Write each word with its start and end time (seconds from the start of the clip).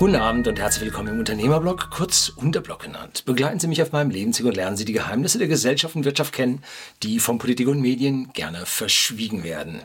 Guten 0.00 0.16
Abend 0.16 0.48
und 0.48 0.58
herzlich 0.58 0.86
willkommen 0.86 1.08
im 1.08 1.18
Unternehmerblog, 1.18 1.90
kurz 1.90 2.30
Unterblog 2.30 2.84
genannt. 2.84 3.26
Begleiten 3.26 3.60
Sie 3.60 3.68
mich 3.68 3.82
auf 3.82 3.92
meinem 3.92 4.08
Lebensweg 4.08 4.46
und 4.46 4.56
lernen 4.56 4.78
Sie 4.78 4.86
die 4.86 4.94
Geheimnisse 4.94 5.36
der 5.36 5.46
Gesellschaft 5.46 5.94
und 5.94 6.06
Wirtschaft 6.06 6.32
kennen, 6.32 6.62
die 7.02 7.18
von 7.18 7.36
Politik 7.36 7.68
und 7.68 7.82
Medien 7.82 8.32
gerne 8.32 8.64
verschwiegen 8.64 9.44
werden. 9.44 9.82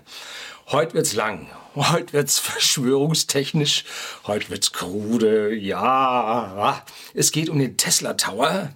Heute 0.67 0.93
wird's 0.93 1.11
lang, 1.11 1.47
heute 1.75 2.13
wird's 2.13 2.39
verschwörungstechnisch, 2.39 3.83
heute 4.25 4.51
wird's 4.51 4.71
krude, 4.71 5.53
ja. 5.53 6.81
Es 7.13 7.33
geht 7.33 7.49
um 7.49 7.59
den 7.59 7.75
Tesla 7.75 8.13
Tower, 8.13 8.69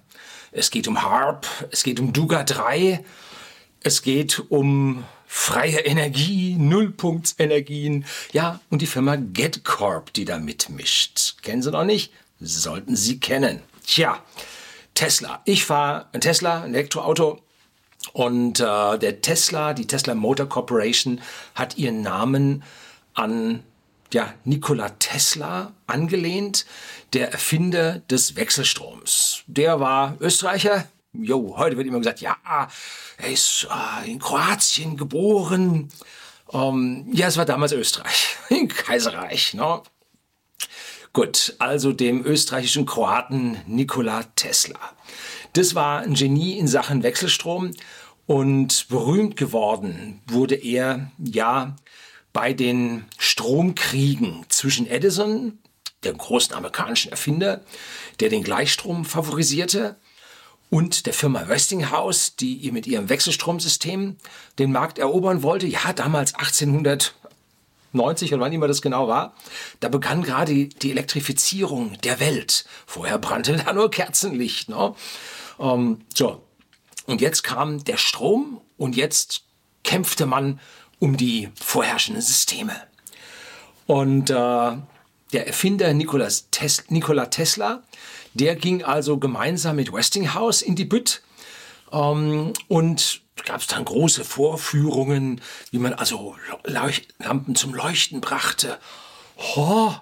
es 0.52 0.70
geht 0.70 0.88
um 0.88 1.02
Harp, 1.02 1.46
es 1.70 1.84
geht 1.84 2.00
um 2.00 2.12
Duga 2.12 2.44
3, 2.44 3.02
es 3.82 4.02
geht 4.02 4.42
um 4.50 5.04
freie 5.32 5.78
Energie, 5.86 6.56
Nullpunktsenergien, 6.58 8.04
ja, 8.32 8.58
und 8.68 8.82
die 8.82 8.86
Firma 8.86 9.14
GetCorp, 9.14 10.12
die 10.12 10.24
da 10.24 10.40
mitmischt. 10.40 11.36
Kennen 11.42 11.62
Sie 11.62 11.70
noch 11.70 11.84
nicht? 11.84 12.12
Sollten 12.40 12.96
Sie 12.96 13.20
kennen. 13.20 13.62
Tja, 13.86 14.20
Tesla. 14.94 15.40
Ich 15.44 15.64
fahre 15.64 16.06
ein 16.12 16.20
Tesla, 16.20 16.62
ein 16.62 16.74
Elektroauto. 16.74 17.40
Und 18.12 18.58
äh, 18.58 18.98
der 18.98 19.20
Tesla, 19.20 19.72
die 19.72 19.86
Tesla 19.86 20.16
Motor 20.16 20.48
Corporation, 20.48 21.20
hat 21.54 21.78
ihren 21.78 22.02
Namen 22.02 22.64
an 23.14 23.62
ja, 24.12 24.34
Nikola 24.44 24.88
Tesla 24.98 25.72
angelehnt, 25.86 26.66
der 27.12 27.30
Erfinder 27.30 28.00
des 28.10 28.34
Wechselstroms. 28.34 29.44
Der 29.46 29.78
war 29.78 30.16
Österreicher, 30.18 30.88
jo, 31.12 31.56
heute 31.56 31.76
wird 31.76 31.86
immer 31.86 31.98
gesagt, 31.98 32.20
ja, 32.20 32.36
er 32.44 33.30
ist 33.30 33.66
äh, 33.70 34.10
in 34.10 34.18
Kroatien 34.18 34.96
geboren. 34.96 35.88
Ähm, 36.52 37.06
ja, 37.12 37.28
es 37.28 37.36
war 37.36 37.44
damals 37.44 37.72
Österreich, 37.72 38.36
im 38.48 38.68
Kaiserreich. 38.68 39.54
Ne? 39.54 39.82
Gut, 41.12 41.54
also 41.58 41.92
dem 41.92 42.24
österreichischen 42.24 42.86
Kroaten 42.86 43.60
Nikola 43.66 44.22
Tesla. 44.36 44.78
Das 45.54 45.74
war 45.74 46.00
ein 46.00 46.14
Genie 46.14 46.56
in 46.58 46.68
Sachen 46.68 47.02
Wechselstrom 47.02 47.72
und 48.26 48.88
berühmt 48.88 49.36
geworden 49.36 50.22
wurde 50.28 50.54
er 50.54 51.10
ja 51.18 51.74
bei 52.32 52.52
den 52.52 53.06
Stromkriegen 53.18 54.46
zwischen 54.48 54.86
Edison, 54.86 55.58
dem 56.04 56.16
großen 56.16 56.54
amerikanischen 56.54 57.10
Erfinder, 57.10 57.64
der 58.20 58.28
den 58.28 58.44
Gleichstrom 58.44 59.04
favorisierte, 59.04 59.96
und 60.70 61.06
der 61.06 61.12
Firma 61.12 61.48
Westinghouse, 61.48 62.36
die 62.36 62.54
ihr 62.54 62.72
mit 62.72 62.86
ihrem 62.86 63.08
Wechselstromsystem 63.08 64.16
den 64.58 64.72
Markt 64.72 64.98
erobern 64.98 65.42
wollte. 65.42 65.66
Ja, 65.66 65.92
damals 65.92 66.34
1890 66.34 68.32
oder 68.32 68.40
wann 68.40 68.52
immer 68.52 68.68
das 68.68 68.80
genau 68.80 69.08
war. 69.08 69.34
Da 69.80 69.88
begann 69.88 70.22
gerade 70.22 70.68
die 70.68 70.90
Elektrifizierung 70.90 71.98
der 72.04 72.20
Welt. 72.20 72.64
Vorher 72.86 73.18
brannte 73.18 73.56
da 73.64 73.72
nur 73.72 73.90
Kerzenlicht. 73.90 74.68
Ne? 74.68 74.94
Ähm, 75.58 76.02
so. 76.14 76.42
Und 77.06 77.20
jetzt 77.20 77.42
kam 77.42 77.82
der 77.82 77.96
Strom 77.96 78.60
und 78.76 78.94
jetzt 78.94 79.42
kämpfte 79.82 80.26
man 80.26 80.60
um 81.00 81.16
die 81.16 81.48
vorherrschenden 81.60 82.22
Systeme. 82.22 82.76
Und 83.86 84.30
äh, 84.30 84.34
der 85.32 85.46
Erfinder 85.46 85.92
Nikolas 85.94 86.48
Tes 86.50 86.84
Nikola 86.90 87.26
Tesla 87.26 87.82
der 88.34 88.56
ging 88.56 88.84
also 88.84 89.18
gemeinsam 89.18 89.76
mit 89.76 89.92
Westinghouse 89.92 90.62
in 90.62 90.76
die 90.76 90.84
Bütt 90.84 91.22
ähm, 91.92 92.52
und 92.68 93.22
gab 93.44 93.60
es 93.60 93.66
dann 93.66 93.84
große 93.84 94.24
Vorführungen, 94.24 95.40
wie 95.70 95.78
man 95.78 95.94
also 95.94 96.36
Leuch 96.64 97.08
Lampen 97.18 97.54
zum 97.54 97.74
Leuchten 97.74 98.20
brachte. 98.20 98.78
Oh, 99.56 99.92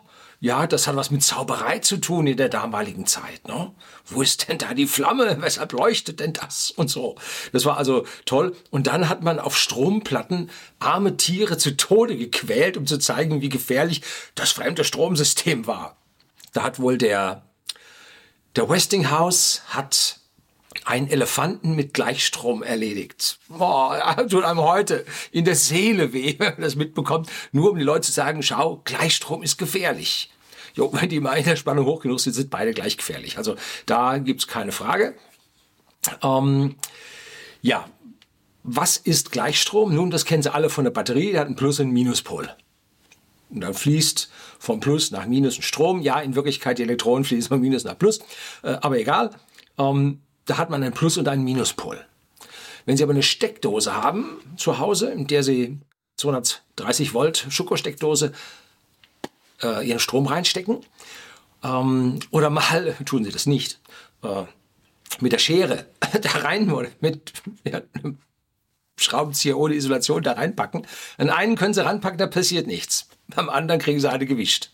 ja, 0.40 0.68
das 0.68 0.86
hat 0.86 0.94
was 0.94 1.10
mit 1.10 1.24
Zauberei 1.24 1.80
zu 1.80 1.96
tun 1.96 2.28
in 2.28 2.36
der 2.36 2.48
damaligen 2.48 3.06
Zeit. 3.06 3.48
Ne? 3.48 3.72
Wo 4.06 4.22
ist 4.22 4.48
denn 4.48 4.58
da 4.58 4.72
die 4.72 4.86
Flamme? 4.86 5.36
Weshalb 5.40 5.72
leuchtet 5.72 6.20
denn 6.20 6.32
das? 6.32 6.70
Und 6.70 6.88
so. 6.90 7.16
Das 7.52 7.64
war 7.64 7.76
also 7.76 8.06
toll. 8.24 8.54
Und 8.70 8.86
dann 8.86 9.08
hat 9.08 9.22
man 9.22 9.40
auf 9.40 9.56
Stromplatten 9.56 10.50
arme 10.78 11.16
Tiere 11.16 11.58
zu 11.58 11.76
Tode 11.76 12.16
gequält, 12.16 12.76
um 12.76 12.86
zu 12.86 12.98
zeigen, 12.98 13.40
wie 13.40 13.48
gefährlich 13.48 14.02
das 14.36 14.52
fremde 14.52 14.84
Stromsystem 14.84 15.66
war. 15.66 15.96
Da 16.52 16.62
hat 16.62 16.78
wohl 16.78 16.98
der 16.98 17.47
der 18.56 18.68
Westinghouse 18.68 19.62
hat 19.68 20.18
einen 20.84 21.08
Elefanten 21.08 21.76
mit 21.76 21.94
Gleichstrom 21.94 22.62
erledigt. 22.62 23.38
Boah, 23.48 24.16
tut 24.30 24.44
einem 24.44 24.60
heute 24.60 25.04
in 25.30 25.44
der 25.44 25.54
Seele 25.54 26.12
weh, 26.12 26.36
wenn 26.38 26.54
man 26.54 26.62
das 26.62 26.76
mitbekommt, 26.76 27.30
nur 27.52 27.70
um 27.70 27.78
die 27.78 27.84
Leute 27.84 28.06
zu 28.06 28.12
sagen, 28.12 28.42
schau, 28.42 28.80
Gleichstrom 28.84 29.42
ist 29.42 29.58
gefährlich. 29.58 30.30
Jo, 30.74 30.92
wenn 30.98 31.08
die 31.08 31.20
mal 31.20 31.34
in 31.34 31.44
der 31.44 31.56
Spannung 31.56 31.86
hoch 31.86 32.00
genug 32.00 32.20
sind, 32.20 32.32
sind 32.32 32.50
beide 32.50 32.72
gleich 32.72 32.96
gefährlich. 32.96 33.38
Also 33.38 33.56
da 33.86 34.18
gibt's 34.18 34.46
keine 34.46 34.72
Frage. 34.72 35.14
Ähm, 36.22 36.76
ja, 37.60 37.88
was 38.62 38.96
ist 38.96 39.32
Gleichstrom? 39.32 39.94
Nun, 39.94 40.10
das 40.10 40.24
kennen 40.24 40.42
Sie 40.42 40.52
alle 40.52 40.70
von 40.70 40.84
der 40.84 40.90
Batterie, 40.90 41.32
der 41.32 41.40
hat 41.40 41.46
einen 41.46 41.56
Plus- 41.56 41.80
und 41.80 41.86
einen 41.86 41.94
Minuspol. 41.94 42.54
Und 43.50 43.60
dann 43.60 43.74
fließt 43.74 44.30
vom 44.58 44.80
Plus 44.80 45.10
nach 45.10 45.26
Minus 45.26 45.58
ein 45.58 45.62
Strom. 45.62 46.00
Ja, 46.00 46.20
in 46.20 46.34
Wirklichkeit 46.34 46.78
die 46.78 46.82
Elektronen 46.82 47.24
fließen 47.24 47.48
von 47.48 47.60
Minus 47.60 47.84
nach 47.84 47.98
Plus, 47.98 48.20
äh, 48.62 48.76
aber 48.80 48.98
egal. 48.98 49.30
Ähm, 49.78 50.20
da 50.46 50.58
hat 50.58 50.70
man 50.70 50.82
einen 50.82 50.94
Plus- 50.94 51.18
und 51.18 51.28
einen 51.28 51.44
Minuspol. 51.44 52.04
Wenn 52.86 52.96
Sie 52.96 53.02
aber 53.02 53.12
eine 53.12 53.22
Steckdose 53.22 53.94
haben 53.94 54.40
zu 54.56 54.78
Hause, 54.78 55.10
in 55.10 55.26
der 55.26 55.42
Sie 55.42 55.78
230 56.16 57.12
Volt 57.12 57.46
Schokosteckdose 57.50 58.32
äh, 59.62 59.86
Ihren 59.86 60.00
Strom 60.00 60.26
reinstecken, 60.26 60.78
ähm, 61.62 62.18
oder 62.30 62.50
mal, 62.50 62.96
tun 63.04 63.24
Sie 63.24 63.30
das 63.30 63.46
nicht, 63.46 63.78
äh, 64.22 64.44
mit 65.20 65.32
der 65.32 65.38
Schere 65.38 65.86
da 66.22 66.30
rein, 66.30 66.72
mit 67.00 67.32
ja, 67.64 67.82
Schraubenzieher 69.00 69.58
ohne 69.58 69.74
Isolation 69.74 70.22
da 70.22 70.32
reinpacken. 70.32 70.86
An 71.16 71.30
einen 71.30 71.56
können 71.56 71.74
Sie 71.74 71.84
ranpacken, 71.84 72.18
da 72.18 72.26
passiert 72.26 72.66
nichts. 72.66 73.08
Beim 73.34 73.48
anderen 73.48 73.80
kriegen 73.80 74.00
Sie 74.00 74.10
eine 74.10 74.26
gewischt. 74.26 74.70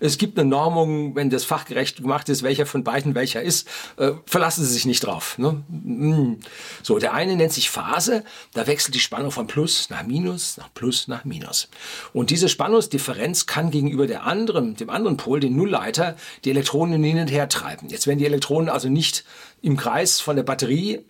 Es 0.00 0.18
gibt 0.18 0.38
eine 0.38 0.48
Normung, 0.48 1.14
wenn 1.14 1.30
das 1.30 1.44
fachgerecht 1.44 1.98
gemacht 1.98 2.28
ist, 2.28 2.42
welcher 2.42 2.66
von 2.66 2.84
beiden 2.84 3.14
welcher 3.14 3.42
ist, 3.42 3.68
äh, 3.96 4.12
verlassen 4.26 4.64
Sie 4.64 4.72
sich 4.72 4.86
nicht 4.86 5.00
drauf. 5.04 5.38
Ne? 5.38 5.62
Mm. 5.68 6.40
So, 6.82 6.98
der 6.98 7.14
eine 7.14 7.36
nennt 7.36 7.52
sich 7.52 7.70
Phase, 7.70 8.24
da 8.54 8.66
wechselt 8.66 8.94
die 8.94 9.00
Spannung 9.00 9.30
von 9.30 9.46
Plus 9.46 9.90
nach 9.90 10.04
Minus, 10.04 10.56
nach 10.56 10.72
Plus 10.72 11.08
nach 11.08 11.24
Minus. 11.24 11.68
Und 12.12 12.30
diese 12.30 12.48
Spannungsdifferenz 12.48 13.46
kann 13.46 13.70
gegenüber 13.70 14.06
der 14.06 14.24
anderen, 14.24 14.76
dem 14.76 14.90
anderen 14.90 15.16
Pol, 15.16 15.40
den 15.40 15.56
Nullleiter, 15.56 16.16
die 16.44 16.50
Elektronen 16.50 17.02
hin 17.02 17.18
und 17.18 17.30
her 17.30 17.48
treiben. 17.48 17.88
Jetzt 17.88 18.06
werden 18.06 18.18
die 18.18 18.26
Elektronen 18.26 18.68
also 18.68 18.88
nicht 18.88 19.24
im 19.62 19.76
Kreis 19.76 20.20
von 20.20 20.36
der 20.36 20.44
Batterie 20.44 21.00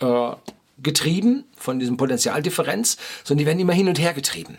äh, 0.00 0.32
getrieben, 0.82 1.44
von 1.56 1.78
diesem 1.78 1.96
Potentialdifferenz, 1.96 2.96
sondern 3.24 3.38
die 3.38 3.46
werden 3.46 3.60
immer 3.60 3.72
hin 3.72 3.88
und 3.88 3.98
her 3.98 4.14
getrieben. 4.14 4.58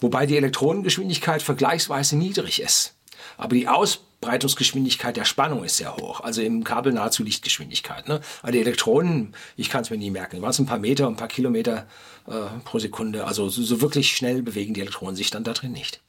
Wobei 0.00 0.26
die 0.26 0.36
Elektronengeschwindigkeit 0.36 1.42
vergleichsweise 1.42 2.16
niedrig 2.16 2.60
ist. 2.60 2.94
Aber 3.36 3.54
die 3.54 3.68
Ausbreitungsgeschwindigkeit 3.68 5.16
der 5.16 5.24
Spannung 5.24 5.64
ist 5.64 5.76
sehr 5.76 5.96
hoch, 5.96 6.20
also 6.20 6.42
im 6.42 6.64
Kabel 6.64 6.92
nahezu 6.92 7.22
Lichtgeschwindigkeit. 7.22 8.08
Ne? 8.08 8.20
Aber 8.42 8.52
die 8.52 8.60
Elektronen, 8.60 9.34
ich 9.56 9.70
kann 9.70 9.82
es 9.82 9.90
mir 9.90 9.96
nie 9.96 10.10
merken, 10.10 10.42
waren 10.42 10.50
es 10.50 10.58
ein 10.58 10.66
paar 10.66 10.78
Meter, 10.78 11.06
ein 11.06 11.16
paar 11.16 11.28
Kilometer 11.28 11.86
äh, 12.26 12.32
pro 12.64 12.78
Sekunde. 12.78 13.26
Also 13.26 13.48
so, 13.48 13.62
so 13.62 13.80
wirklich 13.80 14.16
schnell 14.16 14.42
bewegen 14.42 14.74
die 14.74 14.80
Elektronen 14.80 15.16
sich 15.16 15.30
dann 15.30 15.44
da 15.44 15.52
drin 15.52 15.72
nicht. 15.72 16.00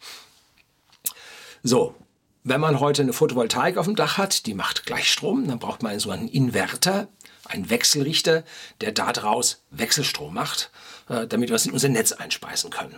So, 1.64 1.96
wenn 2.44 2.62
man 2.62 2.80
heute 2.80 3.02
eine 3.02 3.14
Photovoltaik 3.14 3.78
auf 3.78 3.88
dem 3.88 3.96
Dach 3.96 4.20
hat, 4.20 4.46
die 4.46 4.54
macht 4.54 4.86
Gleichstrom, 4.86 5.48
dann 5.48 5.58
braucht 5.58 5.82
man 5.82 5.92
einen 5.92 6.00
sogenannten 6.00 6.32
Inverter 6.32 7.08
ein 7.46 7.70
Wechselrichter, 7.70 8.44
der 8.82 8.92
daraus 8.92 9.64
Wechselstrom 9.72 10.34
macht, 10.34 10.72
äh, 11.10 11.28
damit 11.28 11.50
wir 11.50 11.56
es 11.56 11.66
in 11.66 11.74
unser 11.74 11.90
Netz 11.90 12.12
einspeisen 12.12 12.70
können. 12.70 12.98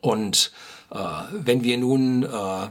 Und 0.00 0.52
äh, 0.90 0.96
wenn 1.32 1.64
wir 1.64 1.78
nun 1.78 2.22
äh, 2.24 2.68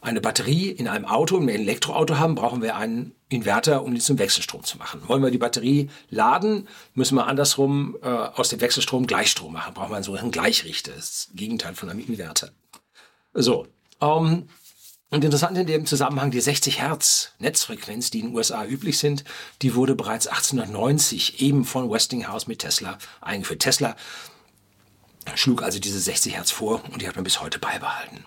eine 0.00 0.20
Batterie 0.20 0.70
in 0.70 0.88
einem 0.88 1.04
Auto, 1.04 1.38
ein 1.38 1.48
Elektroauto 1.48 2.18
haben, 2.18 2.34
brauchen 2.34 2.62
wir 2.62 2.76
einen 2.76 3.14
Inverter, 3.28 3.82
um 3.82 3.94
die 3.94 4.00
zum 4.00 4.18
Wechselstrom 4.18 4.62
zu 4.64 4.78
machen. 4.78 5.02
Wollen 5.08 5.22
wir 5.22 5.30
die 5.30 5.38
Batterie 5.38 5.90
laden, 6.08 6.68
müssen 6.94 7.16
wir 7.16 7.26
andersrum 7.26 7.96
äh, 8.02 8.06
aus 8.08 8.48
dem 8.48 8.60
Wechselstrom 8.60 9.06
Gleichstrom 9.06 9.52
machen. 9.52 9.74
Brauchen 9.74 9.90
wir 9.90 9.96
einen 9.96 10.04
sogenannten 10.04 10.32
Gleichrichter, 10.32 10.92
das 10.92 11.28
Gegenteil 11.34 11.74
von 11.74 11.90
einem 11.90 12.00
Inverter. 12.00 12.50
So, 13.34 13.66
ähm, 14.00 14.48
und 15.10 15.24
interessant 15.24 15.56
in 15.56 15.66
dem 15.66 15.86
Zusammenhang, 15.86 16.30
die 16.30 16.40
60 16.40 16.80
Hertz 16.80 17.32
Netzfrequenz, 17.38 18.10
die 18.10 18.20
in 18.20 18.26
den 18.26 18.36
USA 18.36 18.64
üblich 18.64 18.98
sind, 18.98 19.24
die 19.62 19.74
wurde 19.74 19.94
bereits 19.94 20.26
1890 20.26 21.40
eben 21.40 21.64
von 21.64 21.90
Westinghouse 21.90 22.46
mit 22.46 22.58
Tesla 22.58 22.98
eingeführt. 23.20 23.60
Tesla 23.60 23.96
schlug 25.34 25.62
also 25.62 25.78
diese 25.78 25.98
60 25.98 26.36
Hertz 26.36 26.50
vor 26.50 26.82
und 26.92 27.00
die 27.00 27.08
hat 27.08 27.14
man 27.14 27.24
bis 27.24 27.40
heute 27.40 27.58
beibehalten. 27.58 28.24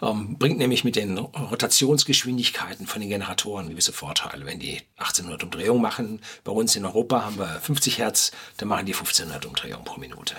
Ähm, 0.00 0.38
bringt 0.38 0.58
nämlich 0.58 0.84
mit 0.84 0.94
den 0.94 1.18
Rotationsgeschwindigkeiten 1.18 2.86
von 2.86 3.00
den 3.00 3.10
Generatoren 3.10 3.68
gewisse 3.68 3.92
Vorteile. 3.92 4.46
Wenn 4.46 4.60
die 4.60 4.80
1800 4.98 5.42
Umdrehungen 5.42 5.82
machen, 5.82 6.20
bei 6.44 6.52
uns 6.52 6.76
in 6.76 6.84
Europa 6.84 7.24
haben 7.24 7.38
wir 7.38 7.60
50 7.60 7.98
Hertz, 7.98 8.30
dann 8.58 8.68
machen 8.68 8.86
die 8.86 8.94
1500 8.94 9.46
Umdrehungen 9.46 9.84
pro 9.84 9.98
Minute. 9.98 10.36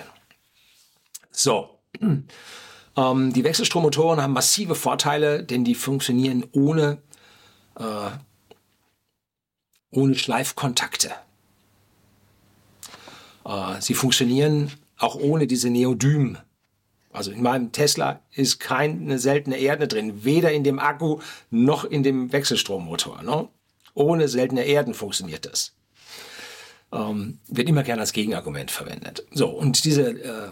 So, 1.30 1.78
Ähm, 3.00 3.32
die 3.32 3.44
Wechselstrommotoren 3.44 4.22
haben 4.22 4.32
massive 4.32 4.74
Vorteile, 4.74 5.42
denn 5.42 5.64
die 5.64 5.74
funktionieren 5.74 6.44
ohne, 6.52 6.98
äh, 7.78 8.10
ohne 9.90 10.14
Schleifkontakte. 10.14 11.10
Äh, 13.44 13.80
sie 13.80 13.94
funktionieren 13.94 14.72
auch 14.98 15.14
ohne 15.14 15.46
diese 15.46 15.70
Neodym. 15.70 16.38
Also 17.12 17.32
in 17.32 17.42
meinem 17.42 17.72
Tesla 17.72 18.20
ist 18.32 18.60
keine 18.60 19.18
seltene 19.18 19.56
Erde 19.56 19.88
drin, 19.88 20.24
weder 20.24 20.52
in 20.52 20.62
dem 20.62 20.78
Akku 20.78 21.20
noch 21.50 21.84
in 21.84 22.02
dem 22.02 22.32
Wechselstrommotor. 22.32 23.22
Ne? 23.22 23.48
Ohne 23.94 24.28
seltene 24.28 24.62
Erden 24.62 24.94
funktioniert 24.94 25.46
das. 25.46 25.74
Ähm, 26.92 27.38
wird 27.48 27.68
immer 27.68 27.82
gerne 27.82 28.02
als 28.02 28.12
Gegenargument 28.12 28.70
verwendet. 28.70 29.24
So, 29.32 29.48
und 29.48 29.84
diese 29.84 30.10
äh, 30.10 30.50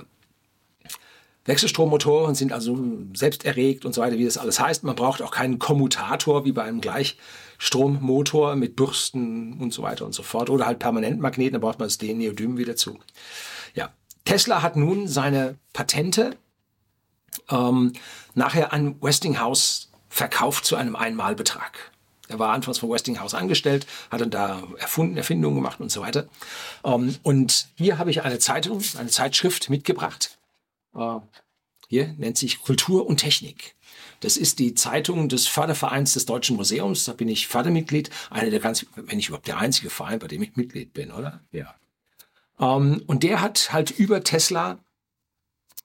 Wechselstrommotoren 1.44 2.34
sind 2.34 2.52
also 2.52 2.78
selbsterregt 3.14 3.84
und 3.84 3.94
so 3.94 4.02
weiter, 4.02 4.18
wie 4.18 4.24
das 4.24 4.38
alles 4.38 4.60
heißt. 4.60 4.84
Man 4.84 4.96
braucht 4.96 5.22
auch 5.22 5.30
keinen 5.30 5.58
Kommutator 5.58 6.44
wie 6.44 6.52
bei 6.52 6.62
einem 6.62 6.80
Gleichstrommotor 6.80 8.54
mit 8.54 8.76
Bürsten 8.76 9.54
und 9.54 9.72
so 9.72 9.82
weiter 9.82 10.04
und 10.04 10.14
so 10.14 10.22
fort. 10.22 10.50
Oder 10.50 10.66
halt 10.66 10.78
Permanentmagneten, 10.78 11.54
da 11.54 11.58
braucht 11.58 11.78
man 11.78 11.88
das 11.88 12.00
Neodym 12.00 12.58
wieder 12.58 12.76
zu. 12.76 12.98
Ja, 13.74 13.90
Tesla 14.24 14.62
hat 14.62 14.76
nun 14.76 15.08
seine 15.08 15.56
Patente 15.72 16.36
ähm, 17.50 17.92
nachher 18.34 18.72
an 18.72 18.96
Westinghouse 19.00 19.90
verkauft 20.08 20.64
zu 20.64 20.76
einem 20.76 20.96
Einmalbetrag. 20.96 21.92
Er 22.28 22.38
war 22.38 22.52
anfangs 22.52 22.78
von 22.78 22.90
Westinghouse 22.90 23.34
angestellt, 23.34 23.86
hat 24.10 24.20
dann 24.20 24.30
da 24.30 24.62
erfunden, 24.78 25.16
Erfindungen 25.16 25.56
gemacht 25.56 25.80
und 25.80 25.90
so 25.90 26.02
weiter. 26.02 26.28
Ähm, 26.84 27.16
und 27.22 27.68
hier 27.76 27.98
habe 27.98 28.10
ich 28.10 28.22
eine 28.22 28.38
Zeitung, 28.38 28.82
eine 28.98 29.08
Zeitschrift 29.08 29.70
mitgebracht. 29.70 30.37
Äh, 30.98 31.20
hier 31.88 32.14
nennt 32.18 32.36
sich 32.36 32.60
Kultur 32.60 33.06
und 33.06 33.18
Technik. 33.18 33.74
Das 34.20 34.36
ist 34.36 34.58
die 34.58 34.74
Zeitung 34.74 35.28
des 35.28 35.46
Fördervereins 35.46 36.12
des 36.12 36.26
Deutschen 36.26 36.56
Museums. 36.56 37.04
Da 37.04 37.12
bin 37.12 37.28
ich 37.28 37.48
Fördermitglied. 37.48 38.10
Einer 38.30 38.50
der 38.50 38.60
ganz, 38.60 38.84
wenn 38.94 39.18
ich 39.18 39.28
überhaupt 39.28 39.48
der 39.48 39.58
einzige 39.58 39.88
Verein, 39.88 40.18
bei 40.18 40.28
dem 40.28 40.42
ich 40.42 40.56
Mitglied 40.56 40.92
bin, 40.92 41.12
oder? 41.12 41.40
Ja. 41.50 41.74
Ähm, 42.60 43.02
und 43.06 43.22
der 43.22 43.40
hat 43.40 43.72
halt 43.72 43.90
über 43.90 44.22
Tesla 44.22 44.80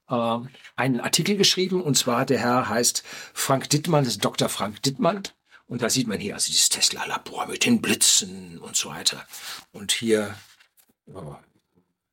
äh, 0.10 0.39
einen 0.75 1.00
Artikel 1.00 1.38
geschrieben. 1.38 1.81
Und 1.81 1.98
zwar 1.98 2.25
der 2.25 2.39
Herr 2.39 2.68
heißt 2.68 3.04
Frank 3.33 3.69
Dittmann, 3.69 4.04
das 4.04 4.16
ist 4.16 4.25
Dr. 4.25 4.50
Frank 4.50 4.81
Dittmann. 4.81 5.24
Und 5.66 5.81
da 5.81 5.89
sieht 5.89 6.07
man 6.07 6.19
hier 6.19 6.33
also 6.33 6.48
dieses 6.51 6.69
Tesla-Labor 6.69 7.48
mit 7.48 7.66
den 7.66 7.81
Blitzen 7.81 8.59
und 8.59 8.75
so 8.75 8.89
weiter. 8.89 9.25
Und 9.71 9.94
hier 9.94 10.36
oh, 11.06 11.36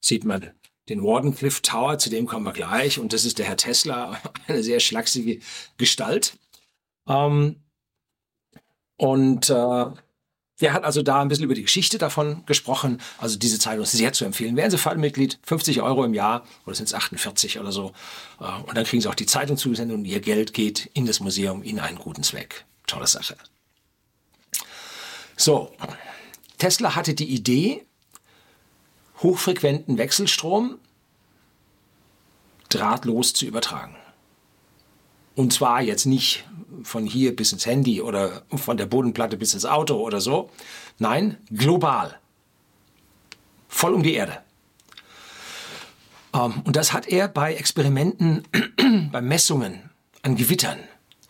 sieht 0.00 0.24
man 0.24 0.52
den 0.90 1.02
Wardenclyffe 1.02 1.62
Tower, 1.62 1.98
zu 1.98 2.10
dem 2.10 2.26
kommen 2.26 2.44
wir 2.44 2.52
gleich. 2.52 2.98
Und 2.98 3.12
das 3.12 3.24
ist 3.24 3.38
der 3.38 3.46
Herr 3.46 3.56
Tesla, 3.56 4.20
eine 4.48 4.62
sehr 4.62 4.80
schlachsige 4.80 5.40
Gestalt. 5.78 6.36
Ähm, 7.08 7.56
und 8.96 9.48
äh, 9.48 9.86
der 10.60 10.72
hat 10.74 10.84
also 10.84 11.02
da 11.02 11.22
ein 11.22 11.28
bisschen 11.28 11.44
über 11.44 11.54
die 11.54 11.62
Geschichte 11.62 11.96
davon 11.96 12.44
gesprochen. 12.44 13.00
Also 13.18 13.38
diese 13.38 13.58
Zeitung 13.58 13.84
ist 13.84 13.92
sehr 13.92 14.12
zu 14.12 14.24
empfehlen. 14.24 14.56
Werden 14.56 14.70
Sie 14.70 14.76
Fallmitglied, 14.76 15.38
50 15.42 15.80
Euro 15.80 16.04
im 16.04 16.12
Jahr 16.12 16.44
oder 16.66 16.74
sind 16.74 16.86
es 16.86 16.94
48 16.94 17.58
oder 17.58 17.72
so. 17.72 17.92
Äh, 18.40 18.44
und 18.66 18.76
dann 18.76 18.84
kriegen 18.84 19.00
Sie 19.00 19.08
auch 19.08 19.14
die 19.14 19.26
Zeitung 19.26 19.56
zugesendet 19.56 19.96
und 19.96 20.04
Ihr 20.04 20.20
Geld 20.20 20.52
geht 20.52 20.90
in 20.92 21.06
das 21.06 21.20
Museum 21.20 21.62
in 21.62 21.78
einen 21.78 21.98
guten 21.98 22.22
Zweck. 22.22 22.66
Tolle 22.86 23.06
Sache. 23.06 23.36
So, 25.36 25.72
Tesla 26.58 26.94
hatte 26.96 27.14
die 27.14 27.30
Idee, 27.30 27.86
hochfrequenten 29.22 29.98
Wechselstrom 29.98 30.78
drahtlos 32.68 33.32
zu 33.32 33.46
übertragen. 33.46 33.96
Und 35.34 35.52
zwar 35.52 35.82
jetzt 35.82 36.06
nicht 36.06 36.44
von 36.82 37.06
hier 37.06 37.34
bis 37.34 37.52
ins 37.52 37.66
Handy 37.66 38.00
oder 38.00 38.42
von 38.54 38.76
der 38.76 38.86
Bodenplatte 38.86 39.36
bis 39.36 39.54
ins 39.54 39.66
Auto 39.66 39.96
oder 39.96 40.20
so. 40.20 40.50
Nein, 40.98 41.38
global. 41.50 42.18
Voll 43.68 43.94
um 43.94 44.02
die 44.02 44.14
Erde. 44.14 44.42
Ähm, 46.34 46.62
und 46.64 46.76
das 46.76 46.92
hat 46.92 47.08
er 47.08 47.28
bei 47.28 47.54
Experimenten, 47.54 48.42
bei 49.12 49.20
Messungen 49.20 49.90
an 50.22 50.36
Gewittern 50.36 50.78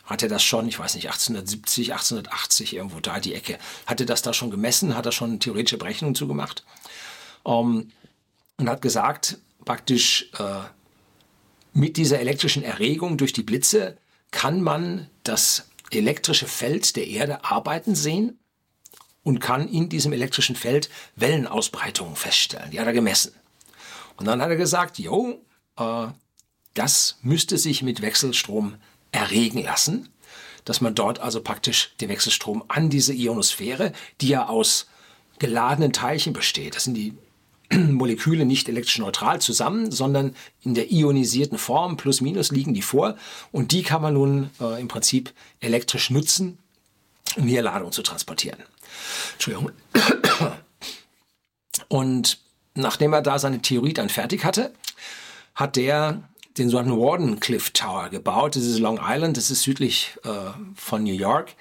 hat 0.04 0.24
er 0.24 0.28
das 0.28 0.42
schon, 0.42 0.66
ich 0.66 0.76
weiß 0.76 0.96
nicht, 0.96 1.06
1870, 1.06 1.92
1880, 1.92 2.74
irgendwo 2.74 2.98
da 2.98 3.20
die 3.20 3.32
Ecke, 3.32 3.58
hat 3.86 4.00
er 4.00 4.06
das 4.06 4.22
da 4.22 4.32
schon 4.32 4.50
gemessen, 4.50 4.96
hat 4.96 5.06
er 5.06 5.12
schon 5.12 5.38
theoretische 5.38 5.78
Berechnungen 5.78 6.16
zugemacht 6.16 6.64
ähm, 7.46 7.90
und 8.56 8.68
hat 8.68 8.82
gesagt, 8.82 9.38
praktisch 9.64 10.30
äh, 10.38 10.62
mit 11.72 11.96
dieser 11.96 12.20
elektrischen 12.20 12.62
Erregung 12.62 13.16
durch 13.16 13.32
die 13.32 13.42
Blitze 13.42 13.96
kann 14.30 14.60
man 14.60 15.08
das 15.22 15.68
elektrische 15.90 16.46
Feld 16.46 16.96
der 16.96 17.06
Erde 17.06 17.44
arbeiten 17.44 17.94
sehen 17.94 18.38
und 19.22 19.40
kann 19.40 19.68
in 19.68 19.88
diesem 19.88 20.12
elektrischen 20.12 20.56
Feld 20.56 20.88
Wellenausbreitungen 21.16 22.16
feststellen. 22.16 22.70
Die 22.70 22.80
hat 22.80 22.86
er 22.86 22.92
gemessen. 22.92 23.34
Und 24.16 24.26
dann 24.26 24.40
hat 24.40 24.50
er 24.50 24.56
gesagt, 24.56 24.98
jo, 24.98 25.44
äh, 25.76 26.06
das 26.74 27.18
müsste 27.22 27.58
sich 27.58 27.82
mit 27.82 28.02
Wechselstrom 28.02 28.76
erregen 29.12 29.62
lassen, 29.62 30.08
dass 30.64 30.80
man 30.80 30.94
dort 30.94 31.18
also 31.18 31.42
praktisch 31.42 31.94
den 32.00 32.08
Wechselstrom 32.08 32.64
an 32.68 32.90
diese 32.90 33.12
Ionosphäre, 33.12 33.92
die 34.20 34.28
ja 34.28 34.48
aus 34.48 34.86
geladenen 35.38 35.92
Teilchen 35.92 36.32
besteht, 36.32 36.76
das 36.76 36.84
sind 36.84 36.94
die 36.94 37.16
Moleküle 37.74 38.44
nicht 38.44 38.68
elektrisch 38.68 38.98
neutral 38.98 39.40
zusammen, 39.40 39.90
sondern 39.90 40.34
in 40.62 40.74
der 40.74 40.90
ionisierten 40.90 41.58
Form, 41.58 41.96
plus 41.96 42.20
minus 42.20 42.50
liegen 42.50 42.74
die 42.74 42.82
vor 42.82 43.16
und 43.52 43.72
die 43.72 43.82
kann 43.82 44.02
man 44.02 44.14
nun 44.14 44.50
äh, 44.60 44.80
im 44.80 44.88
Prinzip 44.88 45.32
elektrisch 45.60 46.10
nutzen, 46.10 46.58
um 47.36 47.46
hier 47.46 47.62
Ladung 47.62 47.92
zu 47.92 48.02
transportieren. 48.02 48.58
Entschuldigung. 49.34 49.72
Und 51.88 52.38
nachdem 52.74 53.12
er 53.12 53.22
da 53.22 53.38
seine 53.38 53.62
Theorie 53.62 53.92
dann 53.92 54.08
fertig 54.08 54.44
hatte, 54.44 54.72
hat 55.54 55.76
der 55.76 56.22
den 56.58 56.68
sogenannten 56.68 57.00
Wardenclyffe 57.00 57.72
Tower 57.72 58.08
gebaut. 58.10 58.56
Das 58.56 58.64
ist 58.64 58.78
Long 58.78 59.00
Island, 59.02 59.36
das 59.36 59.50
ist 59.50 59.62
südlich 59.62 60.16
äh, 60.24 60.50
von 60.74 61.02
New 61.02 61.14
York. 61.14 61.54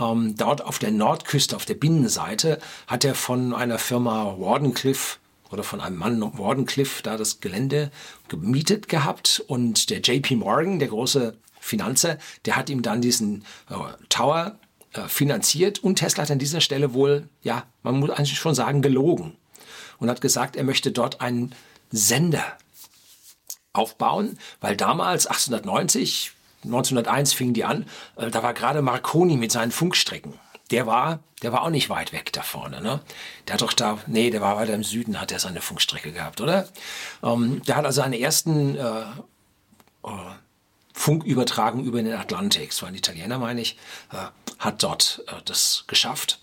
Ähm, 0.00 0.34
dort 0.36 0.64
auf 0.64 0.78
der 0.78 0.90
Nordküste, 0.90 1.54
auf 1.54 1.64
der 1.64 1.74
Binnenseite, 1.74 2.58
hat 2.86 3.04
er 3.04 3.14
von 3.14 3.54
einer 3.54 3.78
Firma 3.78 4.36
Wardenclyffe 4.38 5.18
oder 5.52 5.62
von 5.62 5.80
einem 5.80 5.96
Mann 5.96 6.20
Wardenclyffe 6.38 7.02
da 7.02 7.16
das 7.16 7.40
Gelände 7.40 7.90
gemietet 8.28 8.88
gehabt 8.88 9.42
und 9.46 9.90
der 9.90 10.00
JP 10.00 10.36
Morgan, 10.36 10.78
der 10.78 10.88
große 10.88 11.36
Finanzer, 11.60 12.18
der 12.44 12.56
hat 12.56 12.70
ihm 12.70 12.82
dann 12.82 13.00
diesen 13.00 13.44
äh, 13.70 13.74
Tower 14.08 14.58
äh, 14.94 15.06
finanziert 15.08 15.78
und 15.78 15.96
Tesla 15.96 16.24
hat 16.24 16.30
an 16.30 16.38
dieser 16.38 16.60
Stelle 16.60 16.94
wohl, 16.94 17.28
ja, 17.42 17.64
man 17.82 18.00
muss 18.00 18.10
eigentlich 18.10 18.38
schon 18.38 18.54
sagen, 18.54 18.82
gelogen 18.82 19.36
und 19.98 20.10
hat 20.10 20.20
gesagt, 20.20 20.56
er 20.56 20.64
möchte 20.64 20.90
dort 20.90 21.20
einen 21.20 21.54
Sender 21.90 22.44
aufbauen, 23.72 24.38
weil 24.60 24.76
damals 24.76 25.26
1890, 25.26 26.32
1901 26.64 27.32
fingen 27.32 27.54
die 27.54 27.64
an, 27.64 27.86
äh, 28.16 28.30
da 28.30 28.42
war 28.42 28.54
gerade 28.54 28.82
Marconi 28.82 29.36
mit 29.36 29.52
seinen 29.52 29.72
Funkstrecken. 29.72 30.34
Der 30.72 30.86
war, 30.86 31.20
der 31.42 31.52
war 31.52 31.62
auch 31.62 31.70
nicht 31.70 31.90
weit 31.90 32.12
weg 32.12 32.32
da 32.32 32.42
vorne, 32.42 32.80
ne? 32.80 33.00
Der 33.46 33.54
hat 33.54 33.62
doch 33.62 33.74
da, 33.74 33.98
nee, 34.06 34.30
der 34.30 34.40
war 34.40 34.56
weiter 34.56 34.74
im 34.74 34.82
Süden, 34.82 35.20
hat 35.20 35.30
er 35.30 35.38
seine 35.38 35.60
Funkstrecke 35.60 36.12
gehabt, 36.12 36.40
oder? 36.40 36.66
Ähm, 37.22 37.62
der 37.64 37.76
hat 37.76 37.84
also 37.84 38.00
seine 38.00 38.18
ersten 38.18 38.76
äh, 38.76 39.02
äh, 40.04 40.32
Funkübertragung 40.94 41.84
über 41.84 42.02
den 42.02 42.14
Atlantik, 42.14 42.70
das 42.70 42.82
war 42.82 42.88
ein 42.88 42.94
Italiener, 42.94 43.38
meine 43.38 43.60
ich, 43.60 43.76
äh, 44.12 44.26
hat 44.58 44.82
dort 44.82 45.22
äh, 45.28 45.42
das 45.44 45.84
geschafft. 45.86 46.38